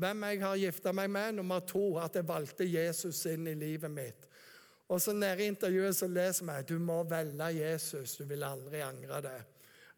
hvem 0.00 0.24
jeg 0.26 0.40
har 0.42 0.58
gifta 0.58 0.92
meg 0.96 1.10
med. 1.14 1.38
Nummer 1.38 1.62
to 1.62 1.84
at 2.02 2.18
jeg 2.18 2.26
valgte 2.26 2.66
Jesus 2.66 3.22
inn 3.30 3.46
i 3.46 3.54
livet 3.54 3.94
mitt. 3.94 4.26
Og 4.90 4.98
så 4.98 5.14
Nede 5.14 5.44
i 5.44 5.50
intervjuet 5.52 5.96
så 5.96 6.08
leser 6.10 6.48
vi 6.48 6.58
du 6.66 6.78
må 6.82 7.02
velge 7.06 7.52
Jesus. 7.54 8.16
Du 8.18 8.24
vil 8.26 8.42
aldri 8.42 8.82
angre 8.82 9.22
det. 9.22 9.38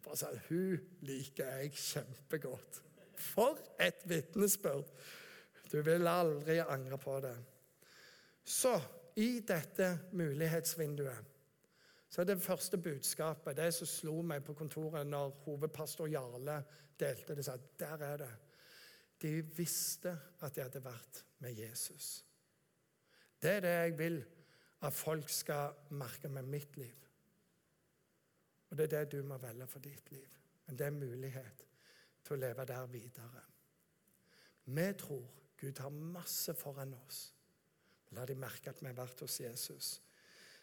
For 0.04 0.18
sånn, 0.18 0.40
Hun 0.50 0.80
liker 1.08 1.62
jeg 1.62 1.72
kjempegodt. 1.72 2.82
For 3.22 3.58
et 3.80 4.02
vitnesbyrd! 4.08 4.90
Du 5.72 5.78
vil 5.80 6.08
aldri 6.08 6.58
angre 6.60 6.98
på 7.00 7.16
det. 7.24 7.36
Så 8.44 8.74
i 9.16 9.40
dette 9.46 9.88
mulighetsvinduet 10.12 11.30
så 12.12 12.20
er 12.20 12.28
det 12.28 12.42
første 12.44 12.76
budskapet 12.76 13.56
det 13.56 13.70
som 13.72 13.88
slo 13.88 14.18
meg 14.26 14.42
på 14.44 14.52
kontoret 14.56 15.08
når 15.08 15.30
hovedpastor 15.46 16.10
Jarle 16.12 16.58
delte 17.00 17.36
det, 17.38 17.46
sa 17.46 17.54
der 17.80 18.04
er 18.04 18.18
det. 18.20 18.32
De 19.22 19.38
visste 19.56 20.12
at 20.42 20.52
de 20.52 20.60
hadde 20.60 20.84
vært 20.84 21.22
med 21.40 21.56
Jesus. 21.56 22.26
Det 23.42 23.56
er 23.56 23.64
det 23.64 23.72
jeg 23.72 23.98
vil 23.98 24.18
at 24.82 24.92
folk 24.92 25.30
skal 25.30 25.72
merke 25.96 26.28
med 26.28 26.42
mitt 26.52 26.76
liv. 26.76 27.08
Og 28.70 28.76
det 28.76 28.84
er 28.84 28.94
det 28.98 29.16
du 29.16 29.22
må 29.24 29.38
velge 29.40 29.66
for 29.66 29.84
ditt 29.84 30.12
liv. 30.12 30.28
Men 30.66 30.78
det 30.78 30.86
er 30.86 30.98
mulighet 31.00 31.64
til 32.24 32.36
å 32.36 32.42
leve 32.42 32.66
der 32.68 32.86
videre. 32.90 33.42
Vi 34.64 34.88
tror 34.98 35.24
Gud 35.58 35.78
har 35.78 35.90
masse 35.90 36.54
foran 36.54 36.94
oss. 37.06 37.32
La 38.12 38.24
de 38.28 38.34
merke 38.36 38.70
at 38.70 38.80
vi 38.82 38.90
har 38.90 38.98
vært 38.98 39.22
hos 39.24 39.40
Jesus. 39.40 39.92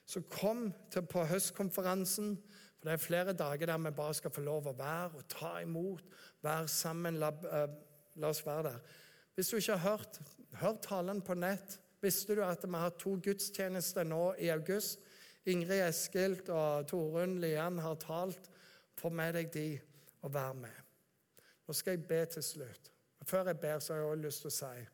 Så 0.05 0.21
kom 0.31 0.69
til 0.91 1.05
på 1.05 1.23
høstkonferansen, 1.29 2.33
for 2.79 2.87
det 2.87 2.95
er 2.95 3.03
flere 3.03 3.33
dager 3.33 3.69
der 3.69 3.77
vi 3.83 3.91
bare 3.95 4.15
skal 4.17 4.33
få 4.33 4.41
lov 4.41 4.69
å 4.71 4.77
være 4.77 5.21
og 5.21 5.27
ta 5.29 5.59
imot, 5.61 6.03
være 6.41 6.67
sammen, 6.71 7.19
la, 7.19 7.29
uh, 7.29 7.67
la 8.15 8.31
oss 8.31 8.41
være 8.45 8.71
der. 8.71 8.79
Hvis 9.35 9.51
du 9.51 9.57
ikke 9.59 9.77
har 9.77 9.91
hørt, 9.91 10.19
hør 10.61 10.81
talen 10.83 11.21
på 11.21 11.35
nett. 11.37 11.79
Visste 12.01 12.35
du 12.35 12.43
at 12.43 12.63
vi 12.63 12.79
har 12.79 12.95
to 12.99 13.17
gudstjenester 13.23 14.07
nå 14.07 14.33
i 14.39 14.49
august? 14.53 14.99
Ingrid 15.49 15.83
Eskild 15.87 16.49
og 16.51 16.87
Torunn 16.87 17.39
Lian 17.41 17.79
har 17.79 17.99
talt. 18.01 18.49
Få 18.99 19.11
med 19.13 19.35
deg 19.35 19.51
de 19.53 19.67
og 20.23 20.33
vær 20.33 20.53
med. 20.53 20.88
Nå 21.69 21.73
skal 21.77 21.99
jeg 21.99 22.07
be 22.09 22.23
til 22.25 22.43
slutt. 22.43 22.87
Før 23.29 23.45
jeg 23.45 23.59
ber, 23.61 23.79
så 23.79 23.93
har 23.93 23.99
jeg 23.99 24.09
også 24.09 24.21
lyst 24.23 24.41
til 24.41 24.49
å 24.49 24.55
si 24.55 24.87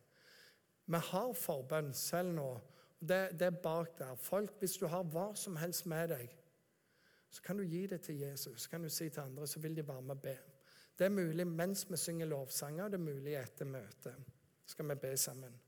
vi 0.86 1.00
har 1.02 1.32
forbønn 1.34 1.94
selv 1.98 2.36
nå. 2.36 2.50
Det, 3.00 3.30
det 3.40 3.48
er 3.48 3.62
bak 3.64 3.96
der. 3.98 4.16
Folk, 4.20 4.58
Hvis 4.60 4.76
du 4.78 4.86
har 4.92 5.08
hva 5.14 5.30
som 5.40 5.56
helst 5.56 5.88
med 5.90 6.12
deg, 6.12 6.36
så 7.32 7.42
kan 7.42 7.58
du 7.58 7.64
gi 7.64 7.86
det 7.88 8.02
til 8.06 8.20
Jesus. 8.20 8.62
Så 8.62 8.70
kan 8.70 8.84
du 8.84 8.90
si 8.90 9.10
til 9.10 9.24
andre, 9.24 9.48
så 9.48 9.60
vil 9.64 9.76
de 9.76 9.88
være 9.88 10.02
med 10.02 10.16
og 10.16 10.22
be. 10.22 10.36
Det 11.00 11.08
er 11.08 11.16
mulig 11.16 11.48
mens 11.48 11.88
vi 11.90 11.98
synger 11.98 12.30
lovsanger, 12.30 12.84
og 12.84 12.92
det 12.92 13.00
er 13.00 13.08
mulig 13.08 13.36
etter 13.40 13.66
møtet. 13.66 14.16
skal 14.66 14.90
vi 14.90 14.96
be 14.96 15.18
sammen. 15.18 15.60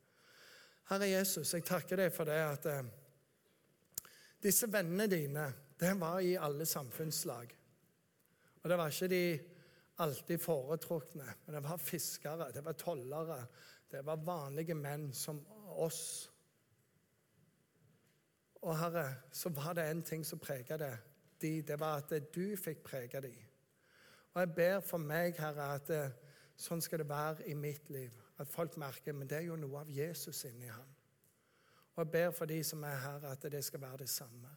Herre 0.89 1.09
Jesus, 1.09 1.53
jeg 1.53 1.63
takker 1.63 2.03
deg 2.03 2.13
for 2.13 2.25
det 2.25 2.37
at 2.43 2.65
eh, 2.65 2.85
disse 4.43 4.67
vennene 4.71 5.07
dine, 5.07 5.53
det 5.79 5.99
var 5.99 6.19
i 6.19 6.35
alle 6.35 6.65
samfunnslag. 6.65 7.57
Og 8.63 8.69
det 8.69 8.77
var 8.77 8.91
ikke 8.91 9.07
de 9.07 9.39
alltid 9.97 10.41
foretrukne, 10.41 11.25
men 11.45 11.55
det 11.55 11.63
var 11.63 11.77
fiskere, 11.77 12.51
det 12.53 12.63
var 12.65 12.77
tollere, 12.77 13.45
det 13.91 14.05
var 14.05 14.23
vanlige 14.25 14.75
menn 14.75 15.13
som 15.13 15.39
oss. 15.67 16.31
Og 18.61 18.77
Herre, 18.77 19.05
så 19.31 19.49
var 19.49 19.73
det 19.73 19.89
en 19.89 20.03
ting 20.03 20.25
som 20.25 20.39
preget 20.39 20.79
det. 20.79 20.97
De, 21.41 21.61
det 21.61 21.79
var 21.79 22.01
at 22.01 22.33
du 22.35 22.55
fikk 22.57 22.83
prege 22.83 23.21
dem. 23.21 23.37
Og 24.33 24.41
jeg 24.41 24.53
ber 24.55 24.79
for 24.85 25.01
meg, 25.01 25.37
Herre, 25.39 25.73
at 25.77 25.87
det, 25.89 26.01
sånn 26.57 26.81
skal 26.81 27.03
det 27.03 27.09
være 27.09 27.47
i 27.49 27.55
mitt 27.57 27.89
liv. 27.93 28.13
At 28.37 28.49
folk 28.49 28.77
merker 28.77 29.15
men 29.17 29.29
det 29.29 29.39
er 29.39 29.47
jo 29.47 29.57
noe 29.57 29.81
av 29.81 29.89
Jesus 29.89 30.43
inni 30.49 30.69
ham. 30.69 30.89
Og 31.95 32.03
jeg 32.03 32.11
ber 32.13 32.33
for 32.37 32.49
de 32.49 32.59
som 32.65 32.83
er 32.85 32.97
her, 33.01 33.23
at 33.31 33.45
det 33.49 33.63
skal 33.65 33.81
være 33.81 34.03
det 34.03 34.09
samme. 34.13 34.51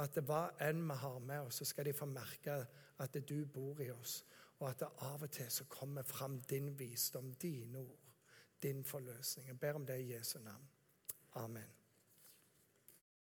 At 0.00 0.14
det 0.16 0.24
var 0.28 0.54
en 0.64 0.80
vi 0.88 0.96
har 1.02 1.18
med 1.18 1.48
oss, 1.48 1.60
så 1.60 1.68
skal 1.68 1.84
de 1.84 1.92
få 1.92 2.08
merke 2.08 2.62
at 3.00 3.16
du 3.28 3.44
bor 3.46 3.80
i 3.80 3.90
oss. 3.90 4.20
Og 4.60 4.68
at 4.70 4.82
det 4.82 4.88
av 5.08 5.22
og 5.24 5.30
til 5.32 5.50
så 5.50 5.64
kommer 5.72 6.02
fram 6.02 6.40
din 6.50 6.78
visdom, 6.78 7.32
dine 7.40 7.78
ord 7.78 8.10
din 8.62 8.84
forløsning. 8.84 9.48
Jeg 9.48 9.60
ber 9.60 9.72
om 9.72 9.86
det 9.86 10.00
i 10.00 10.14
Jesu 10.14 10.38
navn. 10.38 10.68
Amen. 11.34 11.79